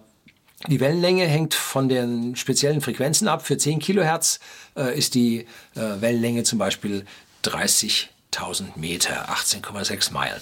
die 0.67 0.79
Wellenlänge 0.79 1.25
hängt 1.25 1.53
von 1.53 1.89
den 1.89 2.35
speziellen 2.35 2.81
Frequenzen 2.81 3.27
ab. 3.27 3.45
Für 3.45 3.57
10 3.57 3.79
Kilohertz 3.79 4.39
äh, 4.77 4.97
ist 4.97 5.15
die 5.15 5.45
äh, 5.75 6.01
Wellenlänge 6.01 6.43
zum 6.43 6.59
Beispiel 6.59 7.05
30.000 7.43 8.77
Meter, 8.77 9.29
18,6 9.29 10.13
Meilen. 10.13 10.41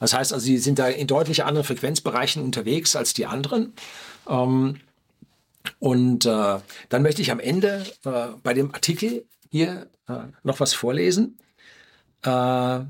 Das 0.00 0.14
heißt 0.14 0.32
also, 0.32 0.44
sie 0.44 0.58
sind 0.58 0.78
da 0.78 0.88
in 0.88 1.06
deutlich 1.06 1.44
anderen 1.44 1.66
Frequenzbereichen 1.66 2.42
unterwegs 2.42 2.96
als 2.96 3.14
die 3.14 3.26
anderen. 3.26 3.72
Ähm, 4.28 4.80
Und 5.80 6.24
äh, 6.24 6.58
dann 6.88 7.02
möchte 7.02 7.20
ich 7.22 7.30
am 7.30 7.40
Ende 7.40 7.84
äh, 8.04 8.28
bei 8.42 8.54
dem 8.54 8.74
Artikel 8.74 9.26
hier 9.50 9.88
äh, 10.08 10.14
noch 10.42 10.60
was 10.60 10.72
vorlesen 10.74 11.36
äh, 12.22 12.80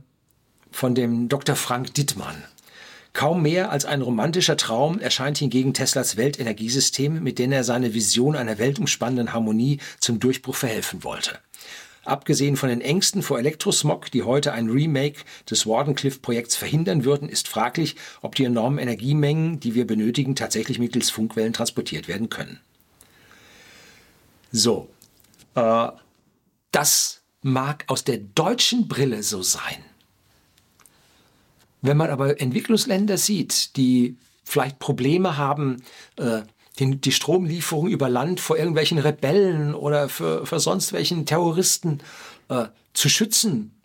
von 0.70 0.94
dem 0.94 1.28
Dr. 1.28 1.56
Frank 1.56 1.94
Dittmann. 1.94 2.44
Kaum 3.14 3.42
mehr 3.42 3.72
als 3.72 3.84
ein 3.84 4.02
romantischer 4.02 4.56
Traum 4.56 5.00
erscheint 5.00 5.38
hingegen 5.38 5.74
Teslas 5.74 6.16
Weltenergiesystem, 6.16 7.20
mit 7.22 7.38
dem 7.38 7.50
er 7.52 7.64
seine 7.64 7.94
Vision 7.94 8.36
einer 8.36 8.58
weltumspannenden 8.58 9.32
Harmonie 9.32 9.80
zum 9.98 10.20
Durchbruch 10.20 10.54
verhelfen 10.54 11.02
wollte. 11.02 11.38
Abgesehen 12.08 12.56
von 12.56 12.70
den 12.70 12.80
Ängsten 12.80 13.22
vor 13.22 13.38
Elektrosmog, 13.38 14.10
die 14.10 14.22
heute 14.22 14.52
ein 14.52 14.70
Remake 14.70 15.24
des 15.48 15.66
Wardenclyffe-Projekts 15.66 16.56
verhindern 16.56 17.04
würden, 17.04 17.28
ist 17.28 17.48
fraglich, 17.48 17.96
ob 18.22 18.34
die 18.34 18.44
enormen 18.44 18.78
Energiemengen, 18.78 19.60
die 19.60 19.74
wir 19.74 19.86
benötigen, 19.86 20.34
tatsächlich 20.34 20.78
mittels 20.78 21.10
Funkwellen 21.10 21.52
transportiert 21.52 22.08
werden 22.08 22.30
können. 22.30 22.60
So, 24.52 24.88
äh, 25.54 25.88
das 26.70 27.20
mag 27.42 27.84
aus 27.88 28.04
der 28.04 28.16
deutschen 28.16 28.88
Brille 28.88 29.22
so 29.22 29.42
sein. 29.42 29.84
Wenn 31.82 31.98
man 31.98 32.08
aber 32.08 32.40
Entwicklungsländer 32.40 33.18
sieht, 33.18 33.76
die 33.76 34.16
vielleicht 34.44 34.78
Probleme 34.78 35.36
haben, 35.36 35.82
äh, 36.16 36.40
die, 36.78 36.96
die 36.96 37.12
Stromlieferung 37.12 37.88
über 37.88 38.08
Land 38.08 38.40
vor 38.40 38.56
irgendwelchen 38.56 38.98
Rebellen 38.98 39.74
oder 39.74 40.08
für, 40.08 40.46
für 40.46 40.60
sonst 40.60 40.92
welchen 40.92 41.26
Terroristen 41.26 42.00
äh, 42.48 42.66
zu 42.92 43.08
schützen, 43.08 43.78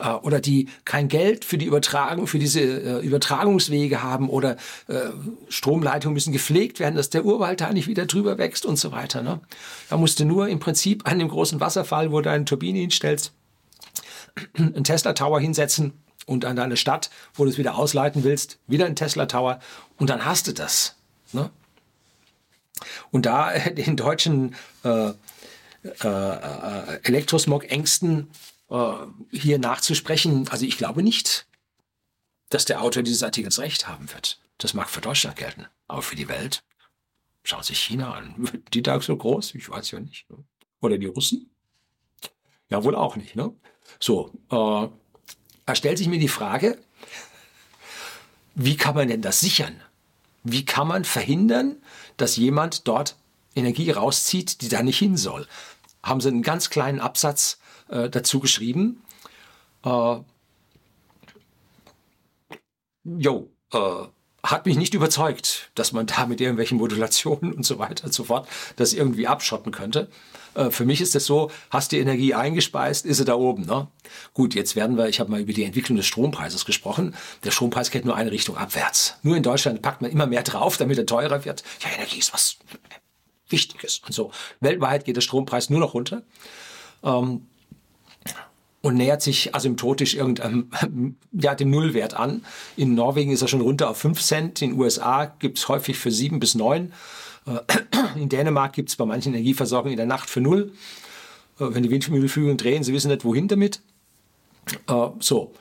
äh, 0.00 0.10
oder 0.10 0.40
die 0.40 0.68
kein 0.84 1.08
Geld 1.08 1.44
für 1.44 1.58
die 1.58 1.66
Übertragung, 1.66 2.26
für 2.26 2.38
diese 2.38 2.60
äh, 2.60 2.98
Übertragungswege 3.00 4.02
haben 4.02 4.28
oder 4.28 4.56
äh, 4.86 5.00
Stromleitungen 5.48 6.14
müssen 6.14 6.32
gepflegt 6.32 6.78
werden, 6.78 6.96
dass 6.96 7.10
der 7.10 7.24
Urwald 7.24 7.60
da 7.60 7.72
nicht 7.72 7.88
wieder 7.88 8.06
drüber 8.06 8.38
wächst 8.38 8.66
und 8.66 8.76
so 8.76 8.92
weiter. 8.92 9.22
Ne? 9.22 9.40
Da 9.88 9.96
musst 9.96 10.20
du 10.20 10.24
nur 10.24 10.48
im 10.48 10.60
Prinzip 10.60 11.08
an 11.08 11.18
dem 11.18 11.28
großen 11.28 11.60
Wasserfall, 11.60 12.12
wo 12.12 12.20
du 12.20 12.30
eine 12.30 12.44
Turbine 12.44 12.78
hinstellst, 12.80 13.32
einen 14.56 14.84
Tesla 14.84 15.14
Tower 15.14 15.40
hinsetzen 15.40 15.94
und 16.26 16.44
an 16.44 16.56
deine 16.56 16.76
Stadt, 16.76 17.10
wo 17.34 17.44
du 17.44 17.50
es 17.50 17.58
wieder 17.58 17.76
ausleiten 17.76 18.24
willst, 18.24 18.58
wieder 18.66 18.84
einen 18.84 18.96
Tesla 18.96 19.26
Tower 19.26 19.58
und 19.96 20.10
dann 20.10 20.24
hast 20.24 20.46
du 20.46 20.52
das. 20.52 20.96
Ne? 21.32 21.50
Und 23.10 23.26
da 23.26 23.58
den 23.58 23.96
deutschen 23.96 24.54
äh, 24.84 25.10
äh, 25.10 25.14
äh 26.02 27.00
Elektrosmog-Ängsten 27.02 28.28
äh, 28.70 28.92
hier 29.30 29.58
nachzusprechen, 29.58 30.48
also 30.48 30.64
ich 30.64 30.78
glaube 30.78 31.02
nicht, 31.02 31.46
dass 32.50 32.64
der 32.64 32.82
Autor 32.82 33.02
dieses 33.02 33.22
Artikels 33.22 33.58
recht 33.58 33.88
haben 33.88 34.12
wird. 34.12 34.40
Das 34.58 34.74
mag 34.74 34.88
für 34.90 35.00
Deutschland 35.00 35.36
gelten, 35.36 35.66
aber 35.86 36.02
für 36.02 36.16
die 36.16 36.28
Welt. 36.28 36.62
Schaut 37.44 37.64
sich 37.64 37.80
China 37.80 38.14
an. 38.14 38.50
Die 38.74 38.82
da 38.82 39.00
so 39.00 39.16
groß? 39.16 39.54
Ich 39.54 39.68
weiß 39.70 39.92
ja 39.92 40.00
nicht. 40.00 40.28
Ne? 40.28 40.44
Oder 40.80 40.98
die 40.98 41.06
Russen? 41.06 41.50
Ja, 42.68 42.84
wohl 42.84 42.94
auch 42.94 43.16
nicht. 43.16 43.36
Ne? 43.36 43.52
So, 43.98 44.32
äh, 44.50 44.88
da 45.66 45.74
stellt 45.74 45.98
sich 45.98 46.08
mir 46.08 46.18
die 46.18 46.28
Frage, 46.28 46.78
wie 48.54 48.76
kann 48.76 48.94
man 48.94 49.08
denn 49.08 49.22
das 49.22 49.40
sichern? 49.40 49.80
Wie 50.44 50.64
kann 50.64 50.88
man 50.88 51.04
verhindern, 51.04 51.76
dass 52.16 52.36
jemand 52.36 52.86
dort 52.88 53.16
Energie 53.54 53.90
rauszieht, 53.90 54.62
die 54.62 54.68
da 54.68 54.82
nicht 54.82 54.98
hin 54.98 55.16
soll? 55.16 55.46
Haben 56.02 56.20
sie 56.20 56.28
einen 56.28 56.42
ganz 56.42 56.70
kleinen 56.70 57.00
Absatz 57.00 57.58
äh, 57.88 58.08
dazu 58.08 58.40
geschrieben. 58.40 59.02
Äh, 59.84 60.18
jo, 63.04 63.50
äh, 63.72 64.06
hat 64.50 64.66
mich 64.66 64.76
nicht 64.76 64.94
überzeugt, 64.94 65.70
dass 65.74 65.92
man 65.92 66.06
da 66.06 66.26
mit 66.26 66.40
irgendwelchen 66.40 66.78
Modulationen 66.78 67.52
und 67.52 67.64
so 67.64 67.78
weiter 67.78 68.04
und 68.04 68.14
so 68.14 68.24
fort 68.24 68.48
das 68.76 68.94
irgendwie 68.94 69.26
abschotten 69.26 69.72
könnte. 69.72 70.08
Äh, 70.54 70.70
für 70.70 70.84
mich 70.84 71.00
ist 71.00 71.14
das 71.14 71.26
so, 71.26 71.50
hast 71.70 71.92
die 71.92 71.98
Energie 71.98 72.34
eingespeist, 72.34 73.04
ist 73.04 73.18
sie 73.18 73.24
da 73.24 73.34
oben. 73.34 73.66
Ne? 73.66 73.88
Gut, 74.32 74.54
jetzt 74.54 74.74
werden 74.74 74.96
wir, 74.96 75.08
ich 75.08 75.20
habe 75.20 75.30
mal 75.30 75.40
über 75.40 75.52
die 75.52 75.64
Entwicklung 75.64 75.96
des 75.96 76.06
Strompreises 76.06 76.64
gesprochen. 76.64 77.14
Der 77.44 77.50
Strompreis 77.50 77.90
geht 77.90 78.04
nur 78.04 78.16
eine 78.16 78.30
Richtung 78.30 78.56
abwärts. 78.56 79.16
Nur 79.22 79.36
in 79.36 79.42
Deutschland 79.42 79.82
packt 79.82 80.00
man 80.02 80.10
immer 80.10 80.26
mehr 80.26 80.42
drauf, 80.42 80.78
damit 80.78 80.98
er 80.98 81.06
teurer 81.06 81.44
wird. 81.44 81.62
Ja, 81.80 81.90
Energie 81.94 82.18
ist 82.18 82.32
was 82.32 82.56
Wichtiges 83.50 84.00
und 84.06 84.12
so. 84.12 84.30
Weltweit 84.60 85.04
geht 85.04 85.16
der 85.16 85.22
Strompreis 85.22 85.70
nur 85.70 85.80
noch 85.80 85.94
runter. 85.94 86.22
Ähm, 87.02 87.46
und 88.80 88.94
nähert 88.96 89.22
sich 89.22 89.54
asymptotisch 89.54 90.14
irgendeinem, 90.14 90.70
ja, 91.32 91.54
dem 91.54 91.70
Nullwert 91.70 92.14
an. 92.14 92.44
In 92.76 92.94
Norwegen 92.94 93.30
ist 93.30 93.42
er 93.42 93.48
schon 93.48 93.60
runter 93.60 93.90
auf 93.90 93.98
5 93.98 94.20
Cent, 94.20 94.62
in 94.62 94.70
den 94.70 94.78
USA 94.78 95.26
gibt 95.26 95.58
es 95.58 95.68
häufig 95.68 95.98
für 95.98 96.10
7 96.10 96.38
bis 96.38 96.54
9. 96.54 96.92
Äh, 97.46 97.58
in 98.20 98.28
Dänemark 98.28 98.72
gibt 98.72 98.90
es 98.90 98.96
bei 98.96 99.04
manchen 99.04 99.34
Energieversorgungen 99.34 99.92
in 99.92 99.98
der 99.98 100.06
Nacht 100.06 100.30
für 100.30 100.40
0. 100.40 100.72
Äh, 101.58 101.64
wenn 101.74 101.82
die 101.82 101.90
Windmühlenflügel 101.90 102.56
drehen, 102.56 102.84
sie 102.84 102.92
wissen 102.92 103.10
nicht, 103.10 103.24
wohin 103.24 103.48
damit. 103.48 103.80
Äh, 104.86 105.08
so. 105.18 105.54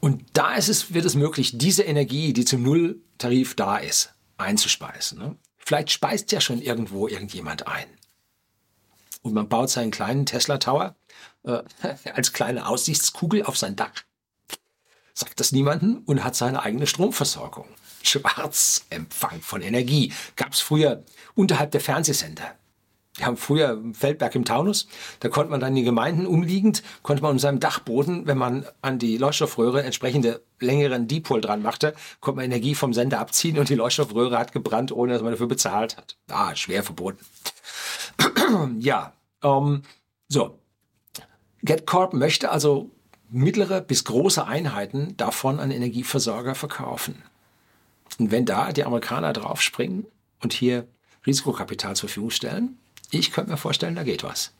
Und 0.00 0.22
da 0.34 0.54
ist 0.54 0.68
es, 0.68 0.92
wird 0.92 1.04
es 1.04 1.14
möglich, 1.14 1.56
diese 1.56 1.82
Energie, 1.82 2.32
die 2.32 2.44
zum 2.44 2.62
Nulltarif 2.62 3.54
da 3.54 3.78
ist, 3.78 4.14
einzuspeisen. 4.36 5.18
Ne? 5.18 5.36
Vielleicht 5.56 5.90
speist 5.90 6.30
ja 6.32 6.40
schon 6.40 6.60
irgendwo 6.60 7.08
irgendjemand 7.08 7.66
ein. 7.66 7.86
Und 9.22 9.32
man 9.32 9.48
baut 9.48 9.70
seinen 9.70 9.90
kleinen 9.90 10.26
Tesla 10.26 10.58
Tower 10.58 10.94
äh, 11.44 11.62
als 12.14 12.32
kleine 12.32 12.66
Aussichtskugel 12.66 13.44
auf 13.44 13.56
sein 13.56 13.76
Dach. 13.76 13.92
Sagt 15.14 15.38
das 15.38 15.52
niemanden 15.52 15.98
und 15.98 16.24
hat 16.24 16.34
seine 16.34 16.62
eigene 16.62 16.86
Stromversorgung. 16.86 17.68
Schwarzempfang 18.02 19.40
von 19.40 19.62
Energie 19.62 20.12
gab 20.36 20.52
es 20.52 20.60
früher 20.60 21.04
unterhalb 21.34 21.70
der 21.70 21.80
Fernsehsender. 21.80 22.54
Wir 23.16 23.26
haben 23.26 23.36
früher 23.36 23.80
Feldberg 23.92 24.34
im 24.34 24.44
Taunus, 24.44 24.88
da 25.20 25.28
konnte 25.28 25.52
man 25.52 25.60
dann 25.60 25.70
in 25.70 25.76
die 25.76 25.82
Gemeinden 25.84 26.26
umliegend, 26.26 26.82
konnte 27.04 27.22
man 27.22 27.30
um 27.30 27.38
seinem 27.38 27.60
Dachboden, 27.60 28.26
wenn 28.26 28.36
man 28.36 28.66
an 28.82 28.98
die 28.98 29.18
Leuchtstoffröhre 29.18 29.84
entsprechende 29.84 30.42
längeren 30.58 31.06
Dipol 31.06 31.40
dran 31.40 31.62
machte, 31.62 31.94
konnte 32.18 32.38
man 32.38 32.46
Energie 32.46 32.74
vom 32.74 32.92
Sender 32.92 33.20
abziehen 33.20 33.58
und 33.58 33.68
die 33.68 33.76
Leuchtstoffröhre 33.76 34.36
hat 34.36 34.50
gebrannt, 34.50 34.90
ohne 34.90 35.12
dass 35.12 35.22
man 35.22 35.30
dafür 35.30 35.46
bezahlt 35.46 35.96
hat. 35.96 36.16
Ah, 36.28 36.56
schwer 36.56 36.82
verboten. 36.82 37.24
ja, 38.80 39.12
ähm, 39.44 39.82
so, 40.26 40.58
GetCorp 41.64 42.12
möchte 42.12 42.50
also 42.50 42.90
mittlere 43.30 43.80
bis 43.80 44.04
große 44.04 44.46
Einheiten 44.46 45.16
davon 45.16 45.58
an 45.58 45.70
Energieversorger 45.70 46.54
verkaufen. 46.54 47.22
Und 48.18 48.30
wenn 48.30 48.44
da 48.44 48.72
die 48.72 48.84
Amerikaner 48.84 49.32
draufspringen 49.32 50.06
und 50.42 50.52
hier 50.52 50.86
Risikokapital 51.26 51.96
zur 51.96 52.08
Verfügung 52.08 52.30
stellen, 52.30 52.78
ich 53.10 53.32
könnte 53.32 53.50
mir 53.50 53.56
vorstellen, 53.56 53.96
da 53.96 54.02
geht 54.02 54.22
was. 54.22 54.52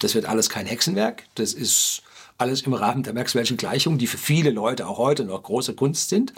Das 0.00 0.14
wird 0.14 0.26
alles 0.26 0.48
kein 0.48 0.66
Hexenwerk, 0.66 1.24
das 1.34 1.52
ist 1.52 2.02
alles 2.36 2.62
im 2.62 2.72
Rahmen 2.72 3.04
der 3.04 3.14
Maxwell'schen 3.14 3.56
Gleichung, 3.56 3.98
die 3.98 4.06
für 4.06 4.18
viele 4.18 4.50
Leute 4.50 4.88
auch 4.88 4.98
heute 4.98 5.24
noch 5.24 5.42
große 5.42 5.74
Kunst 5.74 6.08
sind. 6.08 6.32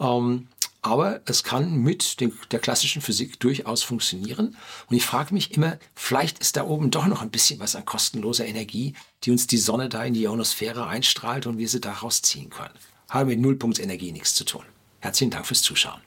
Ähm, 0.00 0.48
aber 0.82 1.20
es 1.24 1.42
kann 1.42 1.78
mit 1.78 2.20
der 2.52 2.60
klassischen 2.60 3.02
Physik 3.02 3.40
durchaus 3.40 3.82
funktionieren. 3.82 4.56
Und 4.88 4.96
ich 4.96 5.04
frage 5.04 5.34
mich 5.34 5.56
immer, 5.56 5.78
vielleicht 5.96 6.38
ist 6.38 6.56
da 6.56 6.64
oben 6.64 6.92
doch 6.92 7.06
noch 7.06 7.22
ein 7.22 7.30
bisschen 7.30 7.58
was 7.58 7.74
an 7.74 7.84
kostenloser 7.84 8.46
Energie, 8.46 8.94
die 9.24 9.32
uns 9.32 9.48
die 9.48 9.58
Sonne 9.58 9.88
da 9.88 10.04
in 10.04 10.14
die 10.14 10.22
Ionosphäre 10.22 10.86
einstrahlt 10.86 11.46
und 11.46 11.58
wir 11.58 11.68
sie 11.68 11.80
daraus 11.80 12.22
ziehen 12.22 12.50
können. 12.50 12.74
Haben 13.08 13.30
mit 13.30 13.40
Nullpunktsenergie 13.40 14.12
nichts 14.12 14.34
zu 14.34 14.44
tun. 14.44 14.62
Herzlichen 15.00 15.30
Dank 15.30 15.46
fürs 15.46 15.62
Zuschauen. 15.62 16.00